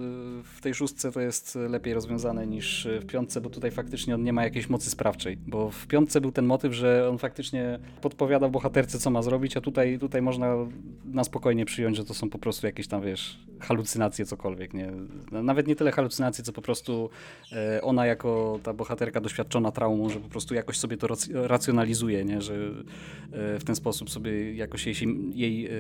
[0.56, 4.32] w tej szóstce to jest lepiej rozwiązane niż w piątce, bo tutaj faktycznie on nie
[4.32, 8.98] ma jakiejś mocy sprawczej, bo w piątce był ten motyw, że on faktycznie podpowiada bohaterce,
[8.98, 10.56] co ma zrobić, a tutaj, tutaj można
[11.04, 14.92] na spokojnie przyjąć, że to są po prostu jakieś tam, wiesz, halucynacje, cokolwiek, nie?
[15.32, 17.10] Nawet nie tyle halucynacje, co po prostu
[17.52, 22.24] e, ona jako ta bohaterka doświadczona traumą, że po prostu jakoś sobie to rac- racjonalizuje,
[22.24, 22.42] nie?
[22.42, 24.96] Że e, w ten sposób sobie jakoś jej,
[25.34, 25.70] jej e,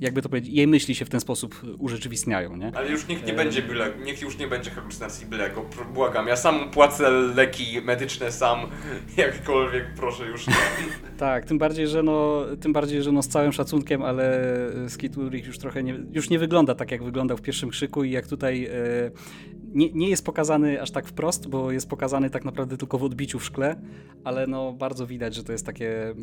[0.00, 2.72] jakby to powiedzieć, jej myśli się w ten sposób urzeczywistniają, nie?
[2.74, 5.64] Ale już niech nie będzie byle, niech już nie będzie halucynacji bylego,
[5.94, 8.58] błagam, ja sam płacę leki medyczne sam,
[9.16, 10.54] jakkolwiek, proszę już nie.
[11.18, 14.40] Tak, tym bardziej, że no, tym bardziej, że no z całym szacunkiem, ale
[14.88, 18.10] Skid Ulrich już trochę nie, już nie wygląda tak, jak wyglądał w pierwszym krzyku i
[18.10, 18.70] jak tutaj e,
[19.74, 23.38] nie, nie jest pokazany aż tak wprost, bo jest pokazany tak naprawdę tylko w odbiciu
[23.38, 23.80] w szkle,
[24.24, 26.14] ale no bardzo widać, że to jest takie...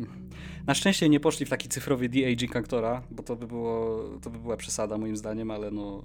[0.66, 4.37] Na szczęście nie poszli w taki cyfrowy de-aging aktora, bo to by, było, to by
[4.38, 6.04] była przesada moim zdaniem, ale no...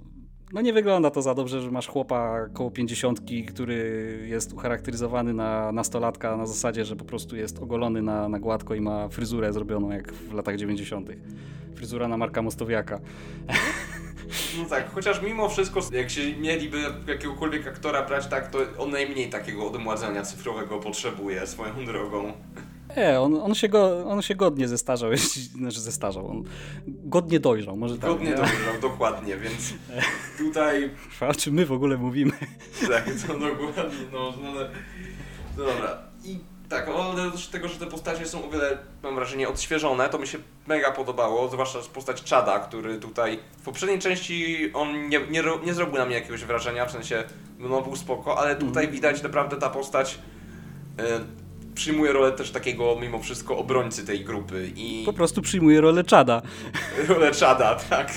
[0.52, 5.72] No nie wygląda to za dobrze, że masz chłopa koło pięćdziesiątki, który jest ucharakteryzowany na
[5.72, 9.90] nastolatka na zasadzie, że po prostu jest ogolony na, na gładko i ma fryzurę zrobioną
[9.90, 11.08] jak w latach 90.
[11.74, 13.00] Fryzura na Marka Mostowiaka.
[14.58, 19.30] No tak, chociaż mimo wszystko, jak się mieliby jakiegokolwiek aktora brać tak, to on najmniej
[19.30, 22.32] takiego odmładzenia cyfrowego potrzebuje swoją drogą.
[22.96, 25.10] Nie, on, on, się go, on się godnie zestarzał,
[25.58, 26.44] znaczy zestarzał, on
[26.86, 28.10] godnie dojrzał, może tak.
[28.10, 28.36] Godnie nie?
[28.36, 29.74] dojrzał, dokładnie, więc
[30.38, 30.90] tutaj
[31.20, 32.32] O czym my w ogóle mówimy?
[32.88, 34.70] Tak, to dokładnie, no, no ale...
[35.56, 35.98] No dobra.
[36.24, 36.38] I
[36.68, 40.38] tak, oprócz tego, że te postacie są o wiele, mam wrażenie, odświeżone, to mi się
[40.66, 45.98] mega podobało, zwłaszcza postać Chada, który tutaj w poprzedniej części on nie, nie, nie zrobił
[45.98, 47.24] na mnie jakiegoś wrażenia, w sensie,
[47.58, 50.18] no był spoko, ale tutaj widać naprawdę ta postać
[50.98, 51.20] e,
[51.74, 56.42] przyjmuje rolę też takiego, mimo wszystko, obrońcy tej grupy i Po prostu przyjmuje rolę Czada,
[57.08, 58.12] rolę Chada, tak.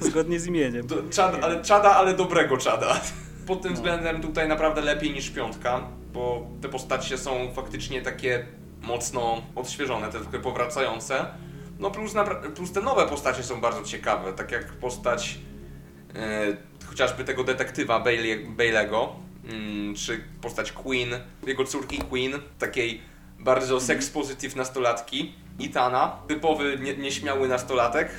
[0.00, 0.86] zgodnie z imieniem.
[0.86, 3.00] Do, czad, ale czada, ale dobrego czada.
[3.46, 5.80] Pod tym względem tutaj naprawdę lepiej niż piątka,
[6.12, 8.46] bo te postacie są faktycznie takie
[8.82, 11.26] mocno odświeżone, te takie powracające.
[11.78, 12.14] No plus,
[12.54, 15.38] plus te nowe postacie są bardzo ciekawe, tak jak postać
[16.14, 19.08] e, chociażby tego detektywa Bailey, Bailey'ego,
[19.52, 21.08] mm, czy postać Queen,
[21.46, 23.00] jego córki Queen, takiej
[23.38, 28.10] bardzo sex positive nastolatki, Itana, typowy nie, nieśmiały nastolatek,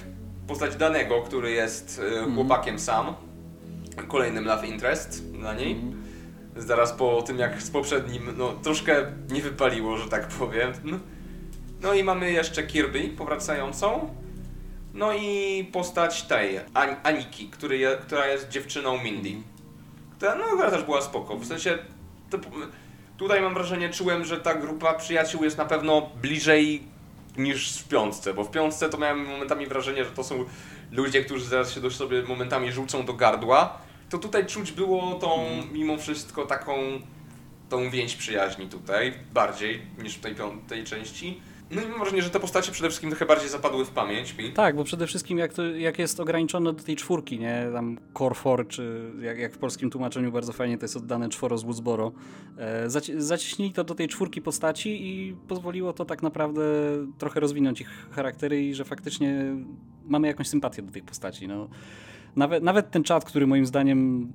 [0.47, 3.15] postać Danego, który jest e, chłopakiem sam,
[4.07, 5.77] kolejnym love interest dla niej.
[6.57, 10.71] Zaraz po tym jak z poprzednim, no troszkę nie wypaliło, że tak powiem.
[11.81, 14.15] No i mamy jeszcze Kirby powracającą.
[14.93, 19.29] No i postać tej, An- Aniki, który je, która jest dziewczyną Mindy.
[20.21, 21.37] Która, no, która też była spoko.
[21.37, 21.77] W sensie,
[22.29, 22.37] to,
[23.17, 26.83] tutaj mam wrażenie, czułem, że ta grupa przyjaciół jest na pewno bliżej
[27.37, 30.45] niż w piątce, bo w piątce to miałem momentami wrażenie, że to są
[30.91, 33.77] ludzie, którzy zaraz się do sobie momentami rzucą do gardła.
[34.09, 36.77] To tutaj czuć było tą, mimo wszystko, taką
[37.69, 41.41] tą więź przyjaźni tutaj, bardziej niż w tej piątej części.
[41.75, 44.51] No i mam wrażenie, że te postacie przede wszystkim trochę bardziej zapadły w pamięć mi.
[44.51, 47.67] Tak, bo przede wszystkim jak, to, jak jest ograniczone do tej czwórki, nie?
[47.73, 51.57] Tam Core 4, czy jak, jak w polskim tłumaczeniu bardzo fajnie to jest oddane czworo
[51.57, 52.11] z Woodsboro.
[52.57, 56.61] E, zaci- zacieśnili to do tej czwórki postaci i pozwoliło to tak naprawdę
[57.17, 59.55] trochę rozwinąć ich charaktery i że faktycznie
[60.05, 61.47] mamy jakąś sympatię do tych postaci.
[61.47, 61.69] No,
[62.35, 64.31] nawet, nawet ten czat, który moim zdaniem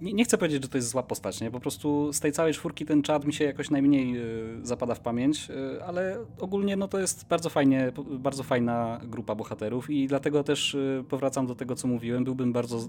[0.00, 1.50] nie, nie chcę powiedzieć, że to jest zła postać, nie?
[1.50, 5.00] Po prostu z tej całej czwórki ten czat mi się jakoś najmniej y, zapada w
[5.00, 10.44] pamięć, y, ale ogólnie no to jest bardzo fajnie, bardzo fajna grupa bohaterów i dlatego
[10.44, 12.24] też y, powracam do tego, co mówiłem.
[12.24, 12.88] Byłbym bardzo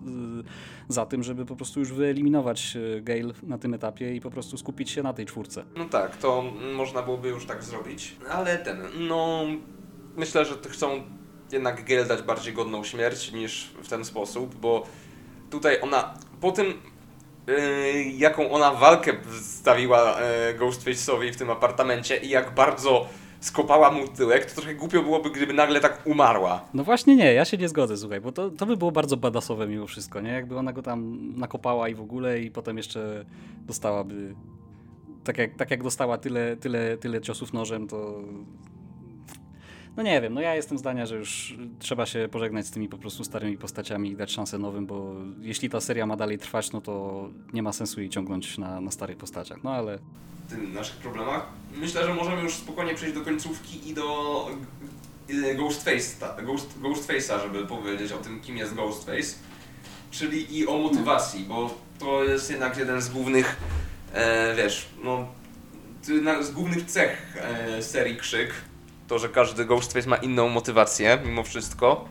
[0.88, 4.90] za tym, żeby po prostu już wyeliminować Gale na tym etapie i po prostu skupić
[4.90, 5.64] się na tej czwórce.
[5.78, 6.44] No tak, to
[6.76, 9.46] można byłoby już tak zrobić, ale ten, no
[10.18, 11.02] myślę, że chcą
[11.52, 14.88] jednak Gale dać bardziej godną śmierć niż w ten sposób, bo
[15.50, 16.74] tutaj ona, po tym
[18.18, 20.16] jaką ona walkę stawiła
[20.48, 23.08] yy, Ghostface'owi w tym apartamencie i jak bardzo
[23.40, 26.62] skopała mu tyłek, to trochę głupio byłoby, gdyby nagle tak umarła.
[26.74, 29.68] No właśnie nie, ja się nie zgodzę, słuchaj, bo to, to by było bardzo badasowe
[29.68, 30.32] mimo wszystko, nie?
[30.32, 33.26] Jakby ona go tam nakopała i w ogóle i potem jeszcze
[33.68, 34.36] dostałaby
[35.24, 38.22] tak jak, tak jak dostała tyle, tyle, tyle ciosów nożem, to
[40.00, 42.98] no nie wiem, no ja jestem zdania, że już trzeba się pożegnać z tymi po
[42.98, 46.82] prostu starymi postaciami i dać szansę nowym, bo jeśli ta seria ma dalej trwać, no
[46.82, 50.00] to nie ma sensu jej ciągnąć na, na starych postaciach, no ale...
[50.48, 51.46] W tym naszych problemach.
[51.76, 54.48] Myślę, że możemy już spokojnie przejść do końcówki i do
[55.30, 59.36] y, Ghostface'a, Ghost, Ghostface'a, żeby powiedzieć o tym, kim jest Ghostface,
[60.12, 63.58] czyli i o motywacji, bo to jest jednak jeden z głównych,
[64.14, 65.28] e, wiesz, no,
[66.42, 68.69] z głównych cech e, serii Krzyk,
[69.10, 72.06] to, że każdy Ghostface ma inną motywację, mimo wszystko.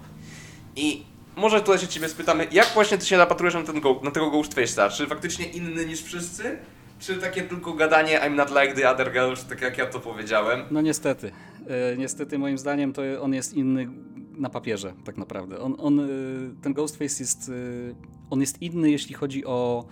[0.76, 1.04] I
[1.36, 4.30] może tutaj się ciebie spytamy, jak właśnie ty się napatrujesz na, ten go, na tego
[4.30, 4.90] Ghostface'a?
[4.90, 6.58] Czy faktycznie inny niż wszyscy?
[6.98, 10.62] Czy takie tylko gadanie I'm not like the other girls, tak jak ja to powiedziałem?
[10.70, 11.32] No niestety.
[11.68, 13.88] E, niestety moim zdaniem to on jest inny
[14.36, 15.58] na papierze tak naprawdę.
[15.58, 16.04] On, on, e,
[16.62, 17.52] ten Ghostface jest, e,
[18.30, 19.86] on jest inny jeśli chodzi o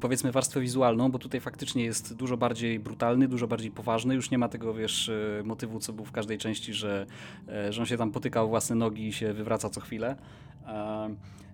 [0.00, 4.14] powiedzmy warstwę wizualną, bo tutaj faktycznie jest dużo bardziej brutalny, dużo bardziej poważny.
[4.14, 7.06] Już nie ma tego, wiesz, e, motywu, co był w każdej części, że,
[7.48, 10.16] e, że on się tam potyka o własne nogi i się wywraca co chwilę.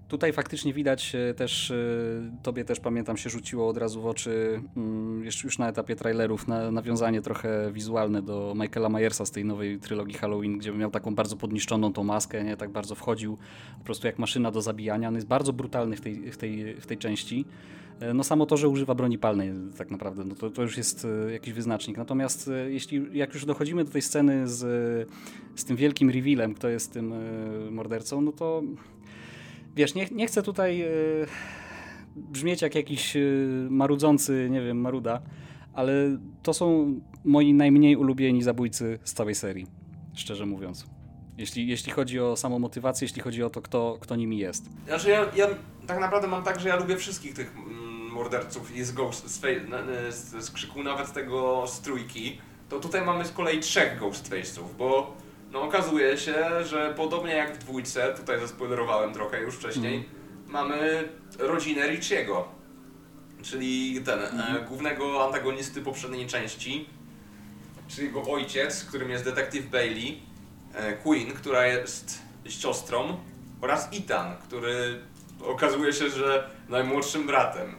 [0.08, 1.72] Tutaj faktycznie widać e, też,
[2.42, 6.70] tobie też pamiętam się rzuciło od razu w oczy, mm, już na etapie trailerów, na,
[6.70, 11.36] nawiązanie trochę wizualne do Michaela Myersa z tej nowej trylogii Halloween, gdzie miał taką bardzo
[11.36, 13.38] podniszczoną tą maskę, nie tak bardzo wchodził
[13.78, 15.08] po prostu jak maszyna do zabijania.
[15.08, 17.44] On jest bardzo brutalny w tej, w tej, w tej części.
[18.02, 21.04] E, no samo to, że używa broni palnej tak naprawdę, no to, to już jest
[21.04, 21.96] e, jakiś wyznacznik.
[21.96, 24.58] Natomiast e, jeśli, jak już dochodzimy do tej sceny z,
[25.56, 27.14] z tym wielkim revealem, kto jest tym
[27.70, 28.62] mordercą, no to
[29.76, 30.84] wiesz, nie, nie chcę tutaj
[32.16, 33.16] brzmieć jak jakiś
[33.70, 35.22] marudzący, nie wiem, maruda,
[35.74, 36.94] ale to są
[37.24, 39.66] moi najmniej ulubieni zabójcy z całej serii,
[40.14, 40.86] szczerze mówiąc.
[41.38, 44.64] Jeśli, jeśli chodzi o samą motywację, jeśli chodzi o to, kto, kto nimi jest.
[44.86, 45.46] Znaczy ja, ja
[45.86, 47.54] tak naprawdę mam tak, że ja lubię wszystkich tych
[48.12, 49.40] morderców i z, Ghost, z,
[50.14, 55.16] z, z krzyku nawet tego z trójki, to tutaj mamy z kolei trzech Ghostface'ów, bo
[55.52, 60.08] no okazuje się, że podobnie jak w dwójce, tutaj zaspoilerowałem trochę już wcześniej, mm.
[60.46, 61.08] mamy
[61.38, 62.48] rodzinę Richiego,
[63.42, 64.40] czyli ten mm.
[64.40, 64.64] e, mhm.
[64.64, 66.88] głównego antagonisty poprzedniej części,
[67.88, 70.22] czyli jego ojciec, którym jest detektyw Bailey,
[70.74, 73.18] e, Queen, która jest siostrą
[73.60, 75.00] oraz Ethan, który
[75.44, 77.74] okazuje się, że najmłodszym bratem.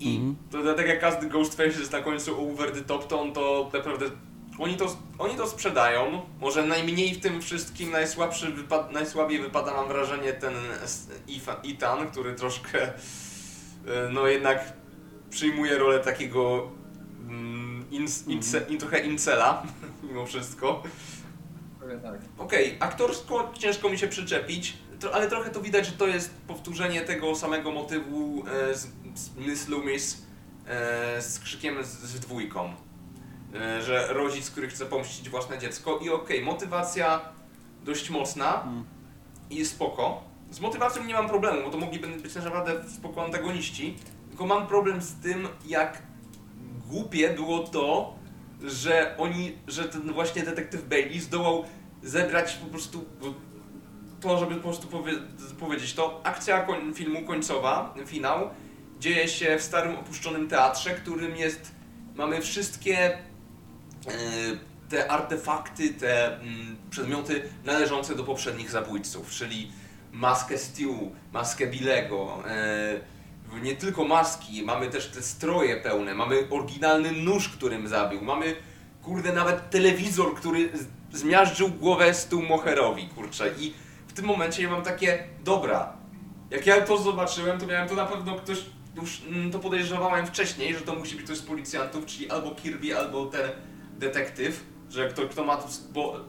[0.00, 0.36] I mhm.
[0.50, 4.06] to tak jak każdy Ghostface jest na końcu over the top, to on to naprawdę...
[4.58, 6.22] Oni to, oni to sprzedają.
[6.40, 10.54] Może najmniej w tym wszystkim najsłabszy wypad, najsłabiej wypada mam wrażenie ten
[11.64, 12.92] Ethan, który troszkę e,
[14.12, 14.72] no jednak
[15.30, 16.70] przyjmuje rolę takiego
[17.20, 18.68] mm, mhm.
[18.68, 19.62] in, trochę incela
[20.08, 20.82] mimo wszystko.
[22.02, 22.20] Tak.
[22.38, 24.76] Okej, okay, aktorsko ciężko mi się przyczepić,
[25.12, 28.88] ale trochę to widać, że to jest powtórzenie tego samego motywu e, z
[29.36, 30.22] Miss Loomis
[30.66, 32.74] e, z krzykiem z, dwójką.
[33.54, 37.20] E, że rodzic, który chce pomścić własne dziecko i okej, okay, motywacja
[37.84, 38.66] dość mocna
[39.50, 40.22] i spoko.
[40.50, 43.96] Z motywacją nie mam problemu, bo to mogliby być naprawdę spoko antagoniści,
[44.28, 46.02] tylko mam problem z tym, jak
[46.88, 48.14] głupie było to,
[48.62, 51.64] że oni, że ten właśnie detektyw Bailey zdołał
[52.02, 53.04] zebrać po prostu
[54.20, 55.12] to, żeby po prostu powie
[55.60, 58.50] powiedzieć to, akcja filmu końcowa, finał,
[59.00, 61.72] dzieje się w starym opuszczonym teatrze, którym jest,
[62.14, 63.18] mamy wszystkie e,
[64.88, 69.72] te artefakty, te mm, przedmioty należące do poprzednich zabójców, czyli
[70.12, 70.90] maskę Stew,
[71.32, 73.00] maskę Bilego, e,
[73.62, 78.56] nie tylko maski, mamy też te stroje pełne, mamy oryginalny nóż, którym zabił, mamy
[79.02, 80.70] kurde nawet telewizor, który
[81.12, 83.74] zmiażdżył głowę Stu Moherowi, kurczę, i
[84.08, 85.92] w tym momencie ja mam takie, dobra,
[86.50, 88.58] jak ja to zobaczyłem, to miałem to na pewno ktoś,
[89.00, 92.98] już mm, to podejrzewałem wcześniej, że to musi być ktoś z policjantów, czyli albo Kirby,
[92.98, 93.50] albo ten
[93.98, 96.20] detektyw, że kto, kto ma tu, bo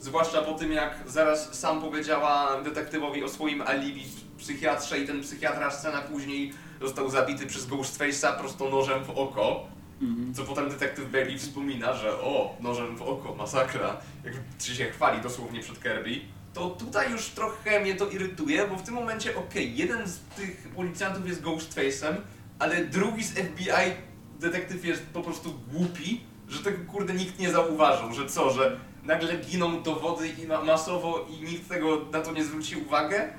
[0.00, 4.04] zwłaszcza po tym jak zaraz sam powiedziała detektywowi o swoim alibi
[4.38, 9.66] psychiatrze i ten psychiatra scena później został zabity przez Ghostface'a prosto nożem w oko.
[10.02, 10.34] Mhm.
[10.34, 14.34] Co potem detektyw Bailey wspomina, że o, nożem w oko, masakra, jak
[14.76, 16.20] się chwali dosłownie przed Kirby
[16.54, 20.18] to tutaj już trochę mnie to irytuje, bo w tym momencie, okej, okay, jeden z
[20.18, 22.14] tych policjantów jest Ghostface'em,
[22.58, 23.92] ale drugi z FBI
[24.40, 29.36] detektyw jest po prostu głupi, że tego kurde nikt nie zauważył, że co, że nagle
[29.36, 33.32] giną dowody i ma masowo i nikt tego na to nie zwróci uwagę.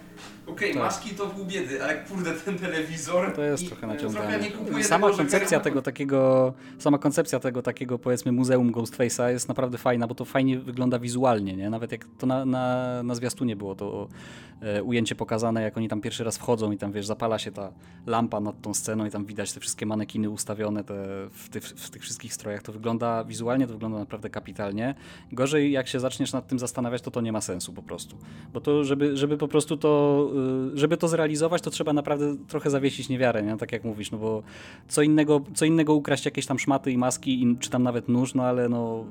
[0.47, 0.83] Okej, Tak.
[0.83, 3.33] maski to pół biedy, ale kurde ten telewizor.
[3.35, 4.39] To jest i, trochę e, naciągane.
[4.83, 10.07] Sama tego, koncepcja tego takiego, sama koncepcja tego takiego powiedzmy muzeum Ghostface'a jest naprawdę fajna,
[10.07, 11.69] bo to fajnie wygląda wizualnie, nie?
[11.69, 14.07] Nawet jak to na, na, na zwiastunie było to
[14.61, 17.71] e, ujęcie pokazane, jak oni tam pierwszy raz wchodzą i tam wiesz, zapala się ta
[18.07, 20.93] lampa nad tą sceną i tam widać te wszystkie manekiny ustawione te,
[21.31, 22.61] w, tych, w tych wszystkich strojach.
[22.61, 24.95] To wygląda wizualnie, to wygląda naprawdę kapitalnie.
[25.31, 28.17] Gorzej jak się zaczniesz nad tym zastanawiać, to to nie ma sensu po prostu.
[28.53, 29.89] Bo to, żeby, żeby po prostu to,
[30.73, 33.57] y, żeby to zrealizować, to trzeba naprawdę trochę zawiesić niewiarę, nie?
[33.57, 34.43] tak jak mówisz, no bo
[34.87, 38.33] co innego, co innego ukraść jakieś tam szmaty i maski, i, czy tam nawet nóż,
[38.33, 39.05] no ale no,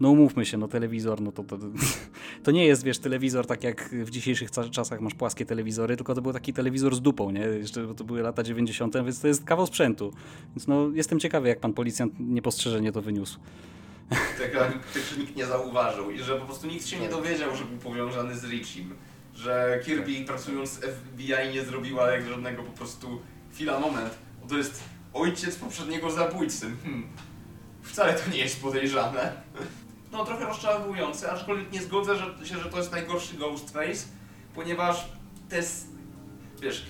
[0.00, 1.58] no umówmy się, no telewizor, no to, to,
[2.44, 6.22] to nie jest, wiesz, telewizor tak jak w dzisiejszych czasach masz płaskie telewizory, tylko to
[6.22, 7.40] był taki telewizor z dupą, nie?
[7.40, 10.12] Jeszcze bo to były lata 90., więc to jest kawał sprzętu.
[10.56, 13.38] Więc no jestem ciekawy, jak pan policjant niepostrzeżenie to wyniósł.
[14.38, 14.58] tego,
[14.94, 17.16] tego nikt nie zauważył i że po prostu nikt się nie Tak.
[17.16, 18.94] dowiedział, że był powiązany z Richim.
[19.42, 23.20] Że Kirby pracując w FBI nie zrobiła jak żadnego po prostu
[23.52, 24.14] chwila, moment.
[24.42, 24.82] Bo to jest
[25.14, 26.70] ojciec poprzedniego zabójcy.
[26.82, 27.08] Hmm.
[27.82, 29.42] Wcale to nie jest podejrzane.
[30.12, 34.06] No trochę rozczarowujące, aczkolwiek nie zgodzę że, się, że to jest najgorszy Ghostface,
[34.54, 35.08] ponieważ
[35.50, 35.86] to jest,
[36.60, 36.86] wiesz,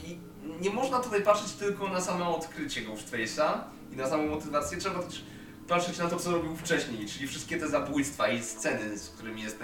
[0.61, 3.59] nie można tutaj patrzeć tylko na samo odkrycie Ghostface'a
[3.92, 5.24] i na samą motywację, trzeba też
[5.68, 9.59] patrzeć na to, co robił wcześniej, czyli wszystkie te zabójstwa i sceny, z którymi jest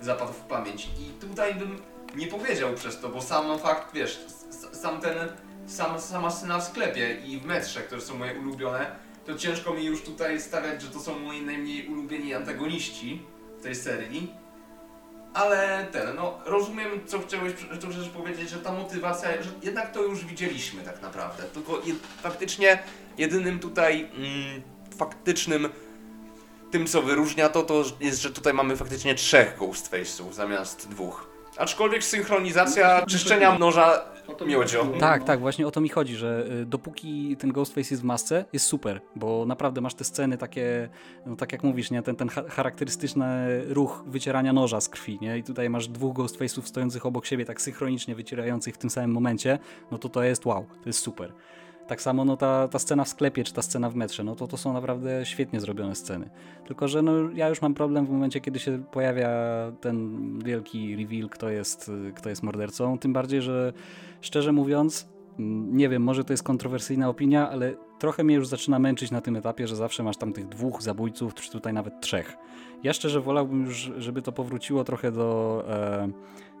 [0.00, 0.88] zapadł w pamięć.
[1.00, 1.78] I tutaj bym
[2.16, 4.20] nie powiedział przez to, bo sam fakt, wiesz,
[4.72, 5.16] sam ten,
[5.66, 8.96] sam, sama scena w sklepie i w metrze, które są moje ulubione,
[9.26, 13.22] to ciężko mi już tutaj stawiać, że to są moi najmniej ulubieni antagoniści
[13.58, 14.32] w tej serii.
[15.34, 20.02] Ale ten, no rozumiem, co chciałeś, co chcesz powiedzieć, że ta motywacja, że jednak to
[20.02, 21.42] już widzieliśmy tak naprawdę.
[21.42, 22.78] Tylko je, faktycznie
[23.18, 24.62] jedynym tutaj mm,
[24.98, 25.68] faktycznym
[26.70, 31.27] tym, co wyróżnia to, to jest, że tutaj mamy faktycznie trzech Ghostface'ów zamiast dwóch.
[31.58, 34.04] Aczkolwiek synchronizacja czyszczenia noża
[34.46, 34.86] miodzio.
[35.00, 38.44] Tak, tak, właśnie o to mi chodzi, że y, dopóki ten Ghostface jest w masce,
[38.52, 40.88] jest super, bo naprawdę masz te sceny takie,
[41.26, 43.24] no tak jak mówisz, nie, ten, ten cha- charakterystyczny
[43.68, 47.60] ruch wycierania noża z krwi, nie, i tutaj masz dwóch Ghostface'ów stojących obok siebie, tak
[47.60, 49.58] synchronicznie wycierających w tym samym momencie,
[49.90, 51.32] no to to jest wow, to jest super.
[51.88, 54.46] Tak samo no, ta, ta scena w sklepie, czy ta scena w metrze, no to
[54.46, 56.30] to są naprawdę świetnie zrobione sceny.
[56.66, 59.30] Tylko, że no, ja już mam problem w momencie, kiedy się pojawia
[59.80, 62.98] ten wielki reveal, kto jest, kto jest mordercą.
[62.98, 63.72] Tym bardziej, że
[64.20, 65.08] szczerze mówiąc,
[65.72, 69.36] nie wiem, może to jest kontrowersyjna opinia, ale trochę mnie już zaczyna męczyć na tym
[69.36, 72.36] etapie, że zawsze masz tam tych dwóch zabójców, czy tutaj nawet trzech.
[72.82, 76.08] Ja szczerze wolałbym już, żeby to powróciło trochę do e,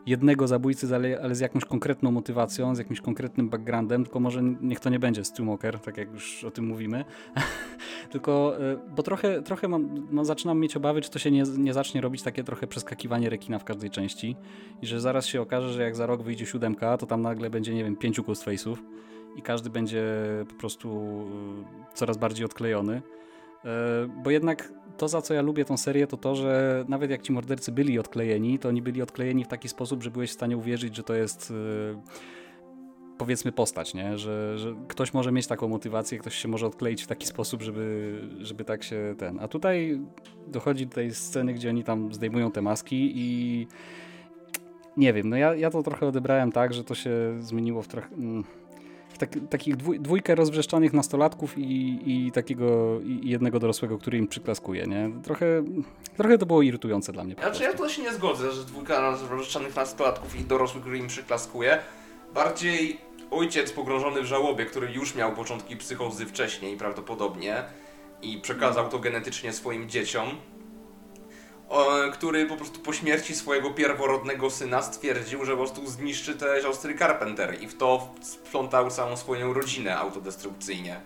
[0.08, 4.80] jednego zabójcy, ale, ale z jakąś konkretną motywacją, z jakimś konkretnym backgroundem, tylko może niech
[4.80, 7.04] to nie będzie Stu Walker, tak jak już o tym mówimy.
[8.12, 11.72] tylko, e, bo trochę, trochę mam, no, zaczynam mieć obawy, czy to się nie, nie
[11.72, 14.36] zacznie robić takie trochę przeskakiwanie rekina w każdej części
[14.82, 17.74] i że zaraz się okaże, że jak za rok wyjdzie siódemka, to tam nagle będzie,
[17.74, 18.76] nie wiem, pięciu Ghostface'ów
[19.36, 20.04] i każdy będzie
[20.48, 21.00] po prostu
[21.90, 23.02] y, coraz bardziej odklejony.
[23.64, 27.22] E, Bo jednak to, za co ja lubię tą serię, to to, że nawet jak
[27.22, 30.56] ci mordercy byli odklejeni, to oni byli odklejeni w taki sposób, że byłeś w stanie
[30.56, 31.54] uwierzyć, że to jest y,
[33.18, 34.18] powiedzmy postać, nie?
[34.18, 38.18] Że, że ktoś może mieć taką motywację, ktoś się może odkleić w taki sposób, żeby,
[38.40, 39.40] żeby tak się ten.
[39.40, 40.00] A tutaj
[40.46, 43.66] dochodzi do tej sceny, gdzie oni tam zdejmują te maski i
[44.96, 48.08] nie wiem, no ja, ja to trochę odebrałem tak, że to się zmieniło w trochę.
[49.18, 54.86] Tak, takich dwój, dwójkę rozwrzeszczonych nastolatków i, i takiego i jednego dorosłego, który im przyklaskuje,
[54.86, 55.10] nie?
[55.22, 55.64] Trochę,
[56.16, 57.34] trochę to było irytujące dla mnie.
[57.34, 61.78] Znaczy ja to się nie zgodzę, że dwójka rozrzeczonych nastolatków i dorosłych, który im przyklaskuje.
[62.34, 62.98] Bardziej
[63.30, 67.64] ojciec pogrążony w żałobie, który już miał początki psychozy wcześniej prawdopodobnie
[68.22, 70.28] i przekazał to genetycznie swoim dzieciom,
[72.12, 76.98] który po prostu po śmierci swojego pierworodnego syna stwierdził, że po prostu zniszczy te siostry
[76.98, 81.00] Carpenter i w to wplątał całą swoją rodzinę autodestrukcyjnie.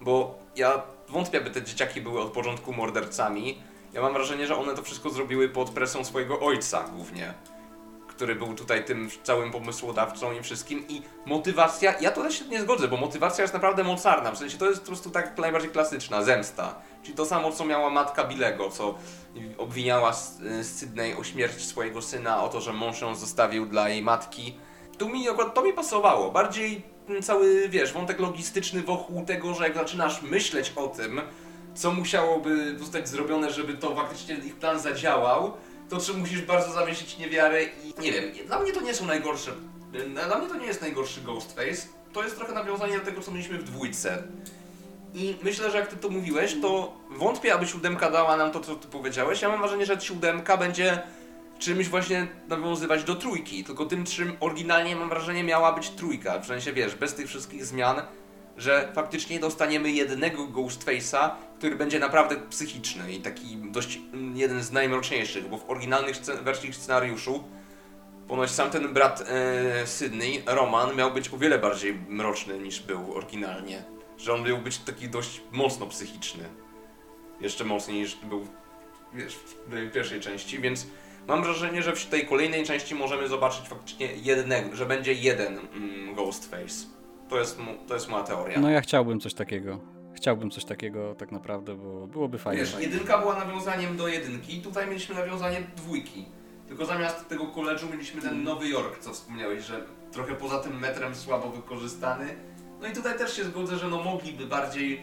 [0.00, 3.58] Bo ja wątpię, by te dzieciaki były od początku mordercami.
[3.92, 7.34] Ja mam wrażenie, że one to wszystko zrobiły pod presją swojego ojca głównie,
[8.16, 10.88] który był tutaj tym całym pomysłodawcą i wszystkim.
[10.88, 14.32] I motywacja, ja to też się nie zgodzę, bo motywacja jest naprawdę mocarna.
[14.32, 16.74] W sensie to jest po prostu tak najbardziej klasyczna, zemsta.
[17.02, 18.94] Czyli to samo, co miała matka Bilego, co
[19.58, 20.14] obwiniała
[20.60, 24.58] y, Sydney o śmierć swojego syna, o to, że mąż ją zostawił dla jej matki.
[24.98, 26.30] Tu mi akurat to mi pasowało.
[26.30, 31.20] Bardziej ten cały, wiesz, wątek logistyczny wokół tego, że jak zaczynasz myśleć o tym,
[31.74, 35.52] co musiałoby zostać zrobione, żeby to faktycznie ich plan zadziałał,
[35.88, 39.52] to czy musisz bardzo zawiesić niewiarę i nie wiem, dla mnie to nie są najgorsze.
[40.26, 41.88] Dla mnie to nie jest najgorszy Ghostface.
[42.12, 44.22] To jest trochę nawiązanie do tego, co mieliśmy w dwójce.
[45.14, 48.74] I myślę, że jak ty to mówiłeś, to wątpię, aby siódemka dała nam to, co
[48.74, 49.42] ty powiedziałeś.
[49.42, 51.02] Ja mam wrażenie, że siódemka będzie
[51.58, 56.38] czymś właśnie nawiązywać do trójki, tylko tym, czym oryginalnie mam wrażenie miała być trójka.
[56.38, 58.02] W sensie, wiesz, bez tych wszystkich zmian,
[58.56, 64.72] że faktycznie dostaniemy jednego Ghostface'a, który będzie naprawdę psychiczny i taki dość mm, jeden z
[64.72, 67.44] najmroczniejszych, bo w oryginalnych wersji scenariuszu
[68.28, 73.14] ponoć sam ten brat e, Sydney, Roman, miał być o wiele bardziej mroczny niż był
[73.14, 73.82] oryginalnie.
[74.18, 76.44] Że on miał być taki dość mocno psychiczny.
[77.40, 78.46] Jeszcze mocniej niż był
[79.14, 80.86] wiesz, w pierwszej części, więc
[81.28, 86.14] mam wrażenie, że w tej kolejnej części możemy zobaczyć faktycznie jednego, że będzie jeden mm,
[86.14, 86.93] Ghostface.
[87.34, 87.58] To jest,
[87.88, 88.60] to jest moja teoria.
[88.60, 89.78] No ja chciałbym coś takiego.
[90.14, 92.62] Chciałbym coś takiego tak naprawdę, bo byłoby fajnie.
[92.62, 96.24] Wiesz, jedynka była nawiązaniem do jedynki, tutaj mieliśmy nawiązanie dwójki.
[96.68, 101.14] Tylko zamiast tego koledżu mieliśmy ten Nowy Jork, co wspomniałeś, że trochę poza tym metrem
[101.14, 102.26] słabo wykorzystany.
[102.80, 105.00] No i tutaj też się zgodzę, że no mogliby bardziej...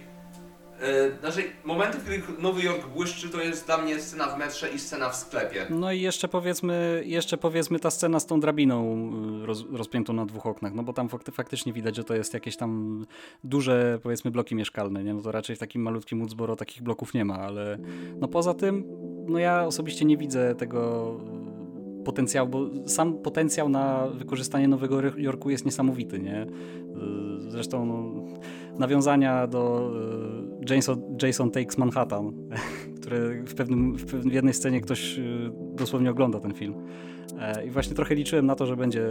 [0.82, 4.70] E, znaczy, momenty, w których Nowy Jork błyszczy, to jest dla mnie scena w metrze
[4.70, 5.66] i scena w sklepie.
[5.70, 9.10] No i jeszcze powiedzmy, jeszcze powiedzmy ta scena z tą drabiną
[9.44, 12.34] y, roz, rozpiętą na dwóch oknach, no bo tam fakty, faktycznie widać, że to jest
[12.34, 13.06] jakieś tam
[13.44, 15.14] duże, powiedzmy, bloki mieszkalne, nie?
[15.14, 17.78] No to raczej w takim malutkim Woodsboro takich bloków nie ma, ale
[18.20, 18.84] no poza tym,
[19.28, 21.12] no ja osobiście nie widzę tego
[22.06, 26.42] potencjału, bo sam potencjał na wykorzystanie Nowego Jorku jest niesamowity, nie?
[26.44, 28.14] Y, Zresztą no,
[28.80, 29.92] nawiązania do
[30.28, 30.31] y,
[30.70, 32.34] Jason, Jason Takes Manhattan,
[33.02, 36.76] które w, pewnym, w, w jednej scenie ktoś y, dosłownie ogląda ten film.
[37.40, 39.10] E, I właśnie trochę liczyłem na to, że będzie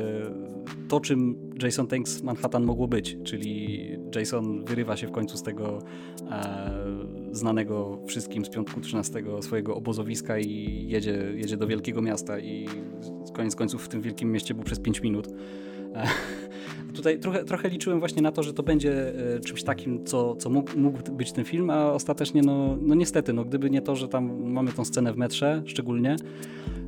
[0.89, 3.81] to, czym Jason Takes Manhattan mogło być, czyli
[4.15, 5.79] Jason wyrywa się w końcu z tego
[6.31, 6.71] e,
[7.33, 12.67] znanego wszystkim z piątku 13 swojego obozowiska i jedzie, jedzie do wielkiego miasta i
[13.35, 15.29] koniec końców w tym wielkim mieście był przez 5 minut.
[15.95, 16.07] E,
[16.93, 20.51] tutaj trochę, trochę liczyłem właśnie na to, że to będzie e, czymś takim, co, co
[20.51, 24.09] mógł, mógł być ten film, a ostatecznie, no, no niestety, no, gdyby nie to, że
[24.09, 26.17] tam mamy tą scenę w metrze szczególnie,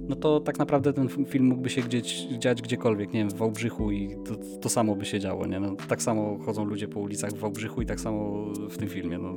[0.09, 3.91] no to tak naprawdę ten film mógłby się gdzieś, dziać gdziekolwiek, nie wiem, w Wałbrzychu
[3.91, 5.61] i to, to samo by się działo, nie?
[5.61, 9.19] No, tak samo chodzą ludzie po ulicach w Wałbrzychu i tak samo w tym filmie,
[9.19, 9.37] no.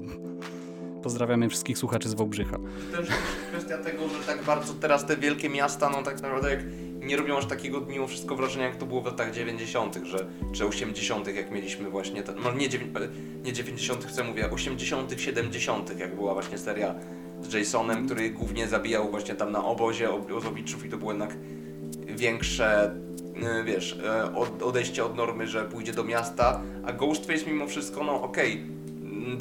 [1.04, 2.58] Pozdrawiamy wszystkich słuchaczy z Wałbrzycha.
[2.92, 3.08] Też
[3.52, 6.60] kwestia tego, że tak bardzo teraz te wielkie miasta, no tak naprawdę jak
[7.06, 10.66] nie robią aż takiego mimo wszystko wrażenia, jak to było w latach 90., że, czy
[10.66, 12.70] 80., jak mieliśmy właśnie, ten, no nie,
[13.44, 16.96] nie 90., co mówię, 80., 70., jak była właśnie seria
[17.42, 21.38] z Jasonem, który głównie zabijał właśnie tam na obozie obozowiczów i to było jednak
[22.08, 22.96] większe,
[23.66, 24.00] wiesz,
[24.62, 28.75] odejście od normy, że pójdzie do miasta, a Ghostface mimo wszystko, no okej, okay,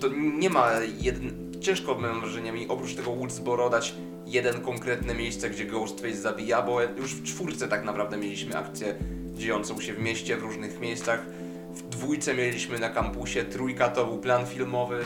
[0.00, 0.08] to
[0.38, 0.70] nie ma
[1.00, 3.94] jeden, ciężko mam wrażenie mi oprócz tego Woodsboro dać
[4.26, 8.94] jeden konkretne miejsce, gdzie Ghostface zabija, bo już w czwórce tak naprawdę mieliśmy akcję
[9.34, 11.26] dziejącą się w mieście, w różnych miejscach.
[11.74, 15.04] W dwójce mieliśmy na kampusie, trójka to był plan filmowy,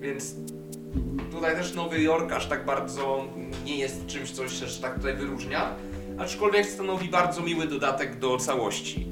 [0.00, 0.34] więc
[1.30, 3.24] tutaj też Nowy Jork aż tak bardzo
[3.64, 5.74] nie jest czymś, coś się tak tutaj wyróżnia,
[6.18, 9.06] aczkolwiek stanowi bardzo miły dodatek do całości.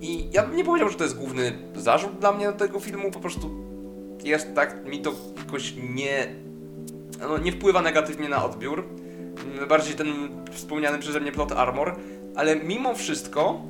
[0.00, 3.10] I ja bym nie powiedział, że to jest główny zarzut dla mnie do tego filmu,
[3.10, 3.69] po prostu
[4.24, 6.26] jest tak, mi to jakoś nie,
[7.20, 8.84] no, nie wpływa negatywnie na odbiór.
[9.68, 10.06] Bardziej ten
[10.50, 11.96] wspomniany przeze mnie plot armor,
[12.36, 13.62] ale mimo wszystko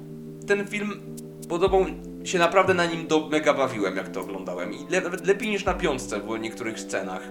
[0.46, 1.00] ten film
[1.48, 1.84] podobał
[2.24, 4.72] się naprawdę na nim do mega bawiłem, jak to oglądałem.
[4.72, 7.22] I le lepiej niż na piątce w niektórych scenach.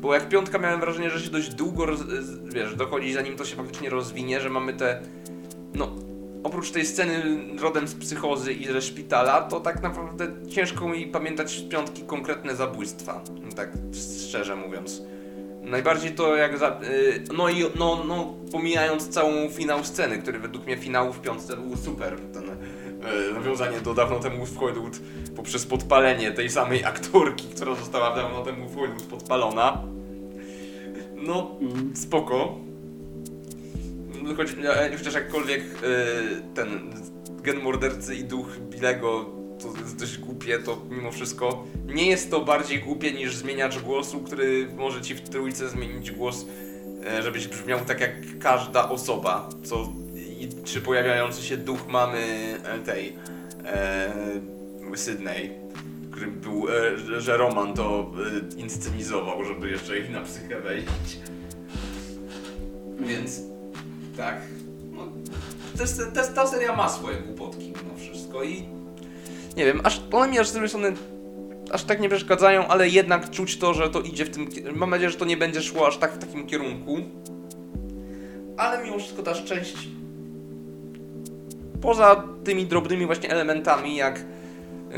[0.00, 1.86] Bo jak piątka miałem wrażenie, że się dość długo,
[2.44, 5.02] wiesz, dochodzi zanim to się faktycznie rozwinie, że mamy te,
[5.74, 5.96] no,
[6.42, 7.22] oprócz tej sceny
[7.60, 12.56] rodem z psychozy i ze szpitala, to tak naprawdę ciężko mi pamiętać z piątki konkretne
[12.56, 13.20] zabójstwa,
[13.56, 13.72] tak
[14.28, 15.02] szczerze mówiąc.
[15.62, 20.66] Najbardziej to jak za, yy, no i no, no pomijając całą finał sceny, który według
[20.66, 22.16] mnie finał w piątce był super.
[22.32, 25.00] Ten yy, nawiązanie do dawno temu w Hollywood
[25.36, 29.82] poprzez podpalenie tej samej aktorki, która została dawno temu w Hollywood podpalona.
[31.16, 31.56] No,
[31.94, 32.67] spoko
[34.34, 34.48] choć,
[34.98, 36.90] chociaż jakkolwiek y, ten
[37.42, 42.40] gen mordercy i duch Bilego to jest dość głupie, to mimo wszystko nie jest to
[42.40, 46.46] bardziej głupie niż zmieniacz głosu, który może ci w trójce zmienić głos,
[47.04, 52.18] e, żebyś brzmiał tak jak każda osoba, co i, czy pojawiający się duch mamy
[52.64, 53.16] e, tej
[53.64, 54.12] e,
[54.94, 55.50] Sydney,
[56.10, 58.12] który był, e, że Roman to
[58.56, 61.18] e, inscenizował, żeby jeszcze ich na psychę wejść.
[63.00, 63.40] Więc
[64.18, 64.36] tak.
[64.92, 65.02] No,
[66.14, 68.64] to, ta seria ma swoje głupotki mimo wszystko i
[69.56, 70.92] nie wiem, aż one mi aż z strony
[71.70, 74.48] aż tak nie przeszkadzają, ale jednak czuć to, że to idzie w tym.
[74.74, 76.96] Mam nadzieję, że to nie będzie szło aż tak w takim kierunku.
[78.56, 79.88] Ale mimo wszystko ta część
[81.80, 84.24] poza tymi drobnymi właśnie elementami, jak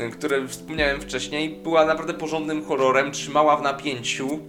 [0.07, 4.39] y, które wspomniałem wcześniej, była naprawdę porządnym horrorem, trzymała w napięciu.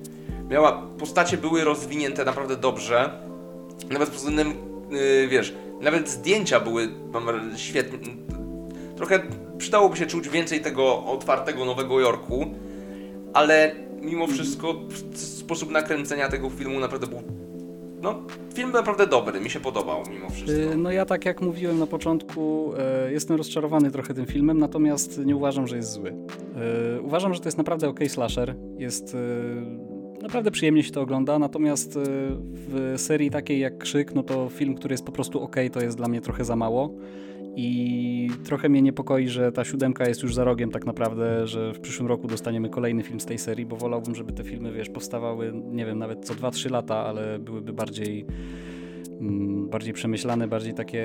[0.49, 3.32] Miała, postacie były rozwinięte naprawdę dobrze.
[3.93, 4.55] Nawet pod względem,
[4.91, 6.89] yy, wiesz, nawet zdjęcia były
[7.57, 7.99] świetne.
[8.97, 9.23] Trochę
[9.59, 12.47] przydałoby się czuć więcej tego otwartego Nowego Jorku,
[13.33, 14.75] ale mimo wszystko
[15.15, 17.23] sposób nakręcenia tego filmu naprawdę był
[18.03, 18.23] no,
[18.55, 20.77] film naprawdę dobry, mi się podobał mimo wszystko.
[20.77, 25.37] No ja tak jak mówiłem na początku, e, jestem rozczarowany trochę tym filmem, natomiast nie
[25.37, 26.15] uważam, że jest zły.
[26.97, 29.19] E, uważam, że to jest naprawdę ok slasher, jest e,
[30.23, 34.93] naprawdę przyjemnie się to ogląda, natomiast w serii takiej jak Krzyk, no to film, który
[34.93, 36.95] jest po prostu ok, to jest dla mnie trochę za mało.
[37.57, 41.81] I trochę mnie niepokoi, że ta siódemka jest już za rogiem tak naprawdę, że w
[41.81, 45.53] przyszłym roku dostaniemy kolejny film z tej serii, bo wolałbym, żeby te filmy, wiesz, powstawały,
[45.55, 48.27] nie wiem, nawet co 2-3 lata, ale byłyby bardziej
[49.71, 51.05] bardziej przemyślane, bardziej takie.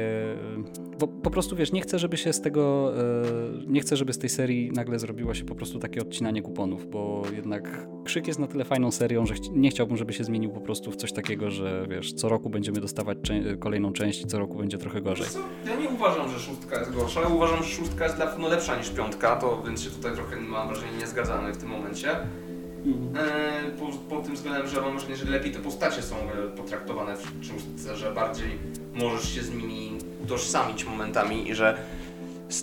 [1.00, 2.94] Bo po prostu wiesz, nie chcę, żeby się z tego.
[2.98, 3.04] E,
[3.68, 7.24] nie chcę, żeby z tej serii nagle zrobiło się po prostu takie odcinanie kuponów, bo
[7.36, 10.92] jednak Krzyk jest na tyle fajną serią, że nie chciałbym, żeby się zmienił po prostu
[10.92, 13.18] w coś takiego, że wiesz, co roku będziemy dostawać
[13.60, 15.28] kolejną część i co roku będzie trochę gorzej.
[15.66, 18.78] Ja nie uważam, że szóstka jest gorsza, ale uważam, że szóstka jest na pewno lepsza
[18.78, 22.10] niż piątka, to więc się tutaj trochę mam wrażenie nie zgadzamy w tym momencie.
[23.16, 27.18] E, po, po, tym względem, że mam wrażenie, że lepiej te postacie są e, potraktowane
[27.18, 27.62] w czymś,
[27.96, 28.60] że bardziej
[28.96, 31.78] możesz się z nimi utożsamić momentami i że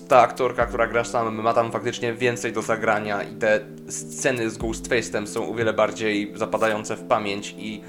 [0.08, 4.58] ta aktorka, która gra sam, ma tam faktycznie więcej do zagrania i te sceny z
[4.58, 7.80] Ghostface'em są o wiele bardziej zapadające w pamięć i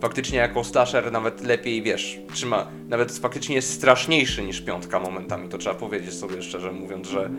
[0.00, 5.58] faktycznie jako slasher nawet lepiej, wiesz, trzyma, nawet faktycznie jest straszniejszy niż piątka momentami, to
[5.58, 7.30] trzeba powiedzieć sobie szczerze mówiąc, że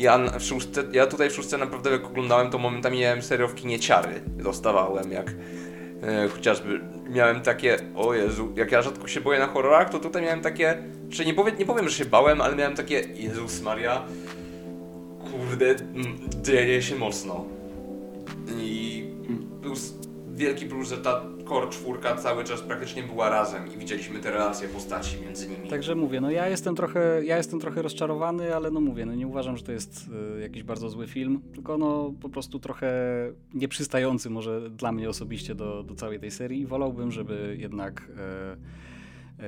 [0.00, 3.78] ja, w ja tutaj w szóstce naprawdę jak oglądałem, to momentami miałem serio w kinie
[3.78, 4.20] ciary.
[4.26, 5.34] Dostawałem, jak
[6.02, 10.22] e, chociażby miałem takie, o Jezu, jak ja rzadko się boję na horrorach, to tutaj
[10.22, 14.02] miałem takie, czy nie powiem, nie powiem, że się bałem, ale miałem takie, Jezus Maria,
[15.30, 15.74] kurde,
[16.42, 17.44] dzieje się mocno.
[18.58, 19.04] I
[20.40, 24.68] wielki plus, że ta Core 4 cały czas praktycznie była razem i widzieliśmy te relacje
[24.68, 25.68] postaci między nimi.
[25.68, 29.26] Także mówię, no ja jestem trochę, ja jestem trochę rozczarowany, ale no mówię, no nie
[29.26, 32.92] uważam, że to jest y, jakiś bardzo zły film, tylko no po prostu trochę
[33.54, 39.42] nieprzystający może dla mnie osobiście do, do całej tej serii i wolałbym, żeby jednak y,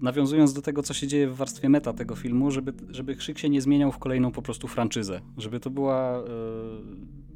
[0.00, 3.48] nawiązując do tego, co się dzieje w warstwie meta tego filmu, żeby, żeby Krzyk się
[3.48, 5.20] nie zmieniał w kolejną po prostu franczyzę.
[5.38, 6.24] Żeby to była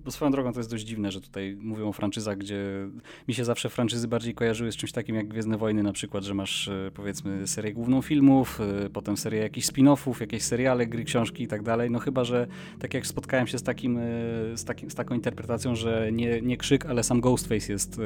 [0.04, 2.88] bo swoją drogą to jest dość dziwne, że tutaj mówią o franczyzach, gdzie
[3.28, 6.34] mi się zawsze franczyzy bardziej kojarzyły z czymś takim jak Gwiezdne Wojny na przykład, że
[6.34, 11.42] masz e, powiedzmy serię główną filmów, e, potem serię jakichś spin-offów, jakieś seriale, gry, książki
[11.42, 11.90] i tak dalej.
[11.90, 12.46] No chyba, że
[12.78, 14.02] tak jak spotkałem się z, takim, e,
[14.54, 18.00] z, takim, z taką interpretacją, że nie, nie Krzyk, ale sam Ghostface jest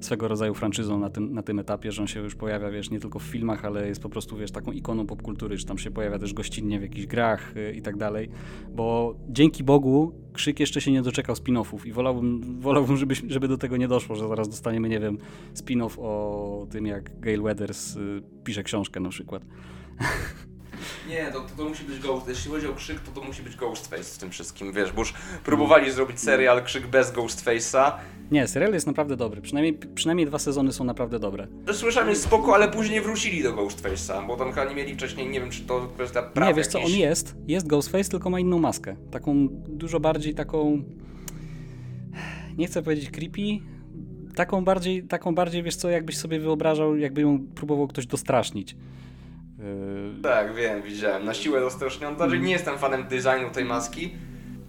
[0.00, 3.00] swego rodzaju franczyzą na tym, na tym etapie, że on się już pojawia, wiesz, nie
[3.00, 6.18] tylko w filmach, ale jest po prostu, wiesz, taką ikoną popkultury, czy tam się pojawia
[6.18, 8.30] też gościnnie w jakichś grach i tak dalej,
[8.70, 13.58] bo dzięki Bogu Krzyk jeszcze się nie doczekał spin-offów i wolałbym, wolałbym żeby, żeby do
[13.58, 15.18] tego nie doszło, że zaraz dostaniemy, nie wiem,
[15.54, 19.42] spin-off o tym, jak Gail Weathers y, pisze książkę na przykład.
[21.08, 22.28] Nie, to, to, musi być Ghost.
[22.28, 25.14] Jeśli chodzi o krzyk, to to musi być Ghostface w tym wszystkim, wiesz, bo już
[25.44, 27.92] próbowali zrobić serial Krzyk bez Ghostface'a.
[28.30, 29.40] Nie, serial jest naprawdę dobry.
[29.40, 31.46] Przynajmniej, przynajmniej dwa sezony są naprawdę dobre.
[31.72, 35.40] Słyszałem, jest spoko, ale później wrócili do Ghostface'a, bo tam chyba nie mieli wcześniej, nie
[35.40, 38.58] wiem, czy to kwestia praw Nie, wiesz co, on jest, jest Ghostface, tylko ma inną
[38.58, 38.96] maskę.
[39.10, 40.82] Taką, dużo bardziej taką...
[42.58, 43.64] Nie chcę powiedzieć creepy,
[44.34, 48.76] taką bardziej, taką bardziej, wiesz co, jakbyś sobie wyobrażał, jakby ją próbował ktoś dostrasznić.
[49.58, 50.22] Yy...
[50.22, 51.24] Tak, wiem, widziałem.
[51.24, 52.16] Na siłę dostraszniony.
[52.16, 52.46] Znaczy, mm.
[52.46, 54.10] nie jestem fanem designu tej maski,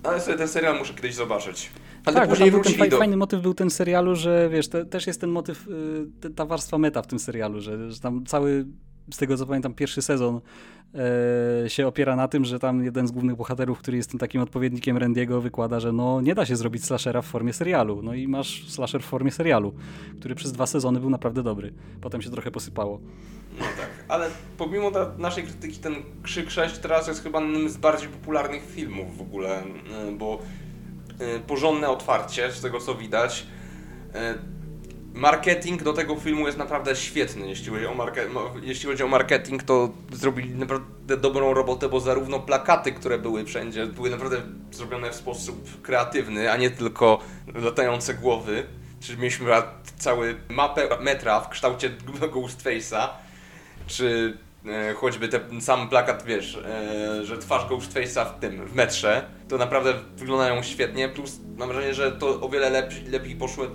[0.03, 1.71] ale sobie ten serial muszę kiedyś zobaczyć.
[2.05, 2.97] Ale tak, później był ten do...
[2.97, 5.67] fajny motyw był ten serialu, że wiesz, te, też jest ten motyw,
[6.25, 8.65] y, ta warstwa meta w tym serialu, że, że tam cały,
[9.11, 10.41] z tego co pamiętam, pierwszy sezon
[11.65, 14.41] e, się opiera na tym, że tam jeden z głównych bohaterów, który jest tym takim
[14.41, 18.01] odpowiednikiem Randiego, wykłada, że no nie da się zrobić slashera w formie serialu.
[18.01, 19.73] No i masz slasher w formie serialu,
[20.19, 21.73] który przez dwa sezony był naprawdę dobry.
[22.01, 22.99] Potem się trochę posypało.
[23.59, 28.09] No tak, ale pomimo naszej krytyki ten Krzyk 6 teraz jest chyba jednym z bardziej
[28.09, 30.39] popularnych filmów w ogóle, y, bo
[31.37, 33.45] y, porządne otwarcie, z tego co widać.
[35.13, 37.47] Marketing do tego filmu jest naprawdę świetny.
[37.47, 38.07] Jeśli chodzi, o
[38.61, 43.85] jeśli chodzi o marketing, to zrobili naprawdę dobrą robotę, bo zarówno plakaty, które były wszędzie,
[43.85, 44.41] były naprawdę
[44.71, 47.19] zrobione w sposób kreatywny, a nie tylko
[47.55, 48.65] latające głowy.
[48.99, 49.51] Czyli mieliśmy
[49.97, 51.89] cały mapę metra w kształcie
[52.33, 53.07] Ghostface'a
[53.87, 59.25] czy e, choćby ten sam plakat, wiesz, e, że twarz Ghostface'a w tym, w metrze,
[59.47, 63.65] to naprawdę wyglądają świetnie, plus mam wrażenie, że to o wiele lepiej, lepiej poszło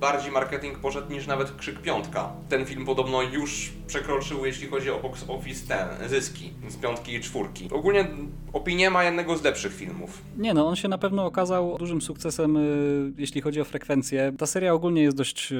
[0.00, 2.32] bardziej marketing poszedł niż nawet Krzyk Piątka.
[2.48, 7.20] Ten film podobno już przekroczył, jeśli chodzi o box office, ten, zyski z piątki i
[7.20, 7.68] czwórki.
[7.72, 8.06] Ogólnie
[8.52, 10.22] opinię ma jednego z lepszych filmów.
[10.36, 14.32] Nie no, on się na pewno okazał dużym sukcesem, y, jeśli chodzi o frekwencję.
[14.38, 15.56] Ta seria ogólnie jest dość y,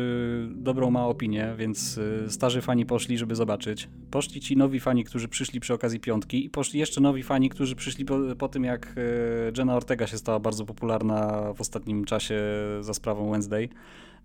[0.50, 3.88] dobrą, ma opinię, więc y, starzy fani poszli, żeby zobaczyć.
[4.10, 7.76] Poszli ci nowi fani, którzy przyszli przy okazji piątki i poszli jeszcze nowi fani, którzy
[7.76, 8.94] przyszli po, po tym, jak
[9.58, 12.40] Jenna Ortega się stała bardzo popularna w ostatnim czasie
[12.80, 13.68] za sprawą Wednesday.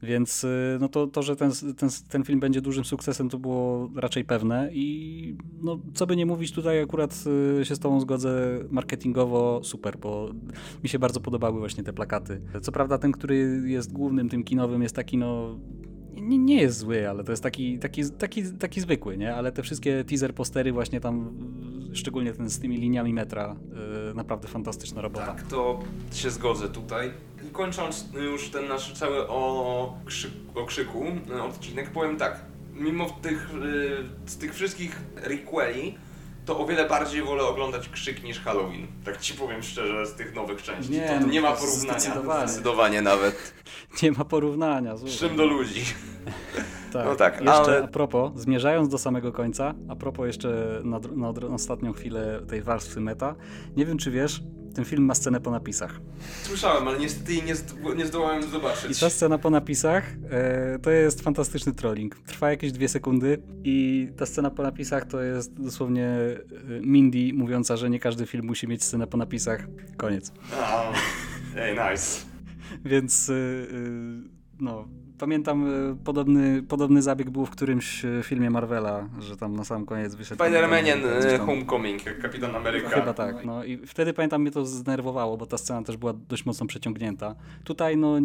[0.03, 3.89] Więc y, no to, to że ten, ten, ten film będzie dużym sukcesem, to było
[3.95, 7.23] raczej pewne i no, co by nie mówić, tutaj akurat
[7.61, 10.31] y, się z tobą zgodzę, marketingowo super, bo
[10.83, 12.41] mi się bardzo podobały właśnie te plakaty.
[12.61, 15.59] Co prawda ten, który jest głównym, tym kinowym jest taki no
[16.21, 19.35] nie, nie jest zły, ale to jest taki, taki, taki, taki zwykły, nie?
[19.35, 21.37] Ale te wszystkie teaser postery właśnie tam,
[21.93, 23.55] szczególnie ten z tymi liniami metra,
[24.07, 25.25] yy, naprawdę fantastyczna robota.
[25.25, 25.79] Tak, to
[26.11, 27.11] się zgodzę tutaj.
[27.47, 32.39] I kończąc już ten nasz cały o, krzyk, o krzyku e, odcinek, powiem tak.
[32.73, 35.97] Mimo tych, yy, z tych wszystkich requeli,
[36.45, 38.87] to o wiele bardziej wolę oglądać Krzyk niż Halloween.
[39.05, 40.91] Tak ci powiem szczerze, z tych nowych części.
[40.91, 41.99] Nie, to nie ma porównania.
[41.99, 42.47] Zdecydowanie.
[42.47, 43.53] zdecydowanie nawet.
[44.03, 44.95] Nie ma porównania.
[45.19, 45.81] Czym do ludzi.
[46.93, 47.05] tak.
[47.05, 47.83] No tak, Jeszcze ale...
[47.83, 52.61] a propos, zmierzając do samego końca, a propos jeszcze na, na, na ostatnią chwilę tej
[52.61, 53.35] warstwy meta,
[53.75, 54.41] nie wiem czy wiesz,
[54.75, 55.99] ten film ma scenę po napisach.
[56.43, 57.53] Słyszałem, ale niestety nie,
[57.95, 58.97] nie zdołałem zobaczyć.
[58.97, 62.15] I ta scena po napisach e, to jest fantastyczny trolling.
[62.15, 66.39] Trwa jakieś dwie sekundy i ta scena po napisach to jest dosłownie e,
[66.81, 69.67] Mindy mówiąca, że nie każdy film musi mieć scenę po napisach.
[69.97, 70.31] Koniec.
[70.53, 70.93] Oh,
[71.55, 72.25] hey, nice.
[72.91, 73.35] Więc e, e,
[74.59, 74.87] no,
[75.21, 79.85] Pamiętam e, podobny, podobny zabieg był w którymś e, filmie Marvela, że tam na sam
[79.85, 80.43] koniec wyszedł.
[80.43, 82.89] Spider-Manie e, Homecoming, jak Kapitan Ameryka.
[82.89, 83.45] Chyba tak.
[83.45, 87.35] No i wtedy pamiętam mnie to zdenerwowało, bo ta scena też była dość mocno przeciągnięta.
[87.63, 88.15] Tutaj no,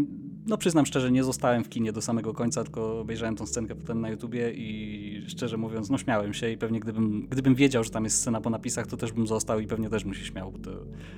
[0.47, 4.01] no przyznam szczerze, nie zostałem w kinie do samego końca, tylko obejrzałem tą scenkę potem
[4.01, 8.05] na YouTubie i szczerze mówiąc, no śmiałem się i pewnie gdybym, gdybym wiedział, że tam
[8.05, 10.53] jest scena po napisach, to też bym został i pewnie też bym się śmiał.
[10.53, 10.71] To,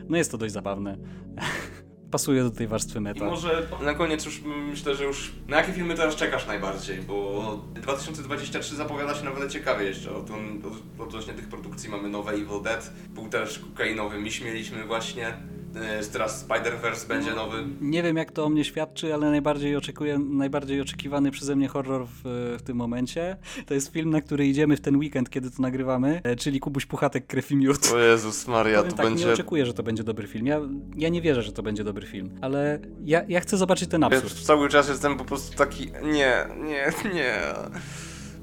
[0.09, 0.97] no jest to dość zabawne.
[2.11, 3.26] pasuje do tej warstwy meta.
[3.26, 7.59] I może na koniec już myślę, że już na jakie filmy teraz czekasz najbardziej, bo
[7.74, 10.11] 2023 zapowiada się naprawdę ciekawie jeszcze.
[10.11, 15.36] Od, od, odnośnie tych produkcji mamy nowe Evil Dead, był też kokainowy Miś mieliśmy właśnie.
[15.75, 17.64] E, teraz Spider-Verse będzie nowy.
[17.81, 22.07] Nie wiem jak to o mnie świadczy, ale najbardziej oczekuję, najbardziej oczekiwany przeze mnie horror
[22.07, 22.21] w,
[22.59, 23.37] w tym momencie.
[23.66, 26.87] To jest film, na który idziemy w ten weekend, kiedy to nagrywamy, e, czyli Kubuś
[26.87, 27.93] Puchatek Krew i Miód.
[27.95, 29.27] O Jezus Maria, to tak, będzie...
[29.27, 30.47] Nie oczekuję, że to będzie dobry film.
[30.47, 30.61] Ja,
[30.97, 34.41] ja nie wierzę, że to będzie dobry film, ale ja, ja chcę zobaczyć ten absurd.
[34.41, 37.41] Ja cały czas jestem po prostu taki, nie, nie, nie.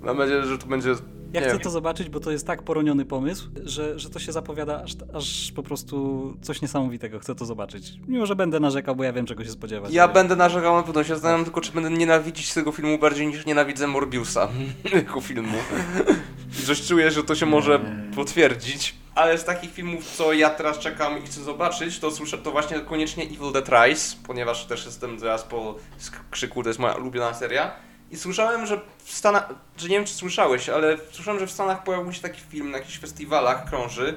[0.02, 0.96] Mam nadzieję, że to będzie
[1.42, 4.84] ja chcę to zobaczyć, bo to jest tak poroniony pomysł, że, że to się zapowiada
[4.84, 7.20] aż, aż po prostu coś niesamowitego.
[7.20, 7.94] Chcę to zobaczyć.
[8.08, 9.94] Mimo, że będę narzekał, bo ja wiem, czego się spodziewać.
[9.94, 13.46] Ja będę narzekał, na pewno się zastanawiam tylko, czy będę nienawidzić tego filmu bardziej niż
[13.46, 14.48] nienawidzę Morbiusa
[14.94, 15.58] jako filmu.
[16.66, 17.80] Coś czuję, że to się może
[18.16, 18.96] potwierdzić.
[19.16, 22.80] Ale z takich filmów, co ja teraz czekam i chcę zobaczyć, to słyszę to właśnie
[22.80, 25.76] koniecznie Evil Dead Rise, ponieważ też jestem zaraz po
[26.32, 27.72] krzyku, to jest moja ulubiona seria.
[28.12, 31.84] I słyszałem, że w Stanach, że nie wiem czy słyszałeś, ale słyszałem, że w Stanach
[31.84, 34.14] pojawił się taki film na jakichś festiwalach, krąży.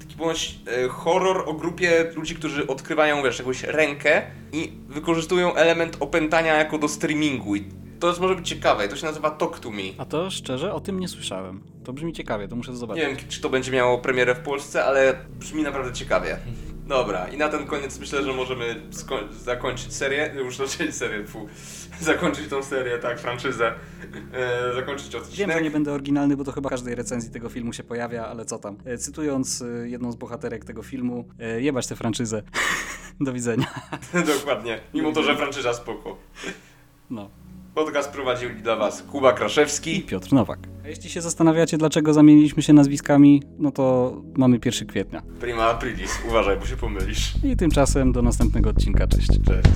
[0.00, 4.22] Taki bądź e, horror o grupie ludzi, którzy odkrywają, wiesz, jakąś rękę
[4.52, 7.56] i wykorzystują element opętania jako do streamingu.
[7.56, 7.64] I
[8.00, 9.82] to jest może być ciekawe, to się nazywa Talk to Me.
[9.98, 11.62] A to szczerze, o tym nie słyszałem.
[11.84, 13.04] To brzmi ciekawie, to muszę zobaczyć.
[13.04, 16.38] Nie wiem, czy to będzie miało premierę w Polsce, ale brzmi naprawdę ciekawie.
[16.86, 18.82] Dobra, i na ten koniec myślę, że możemy
[19.30, 21.48] zakończyć serię, już zacząć serię, fu,
[22.00, 23.74] zakończyć tą serię, tak, franczyzę,
[24.32, 25.38] e, zakończyć odcinek.
[25.38, 28.44] Wiem, że nie będę oryginalny, bo to chyba każdej recenzji tego filmu się pojawia, ale
[28.44, 28.76] co tam.
[28.84, 32.42] E, cytując e, jedną z bohaterek tego filmu, e, jebać tę franczyzę.
[33.20, 33.66] Do widzenia.
[34.38, 36.16] Dokładnie, mimo to, że franczyza spoko.
[37.10, 37.30] No.
[37.74, 40.58] Podcast prowadzili dla Was Kuba Kraszewski i Piotr Nowak.
[40.84, 45.22] A jeśli się zastanawiacie, dlaczego zamieniliśmy się nazwiskami, no to mamy 1 kwietnia.
[45.40, 47.32] Prima aprilis, uważaj, bo się pomylisz.
[47.44, 49.06] I tymczasem do następnego odcinka.
[49.06, 49.28] Cześć.
[49.28, 49.68] Cześć.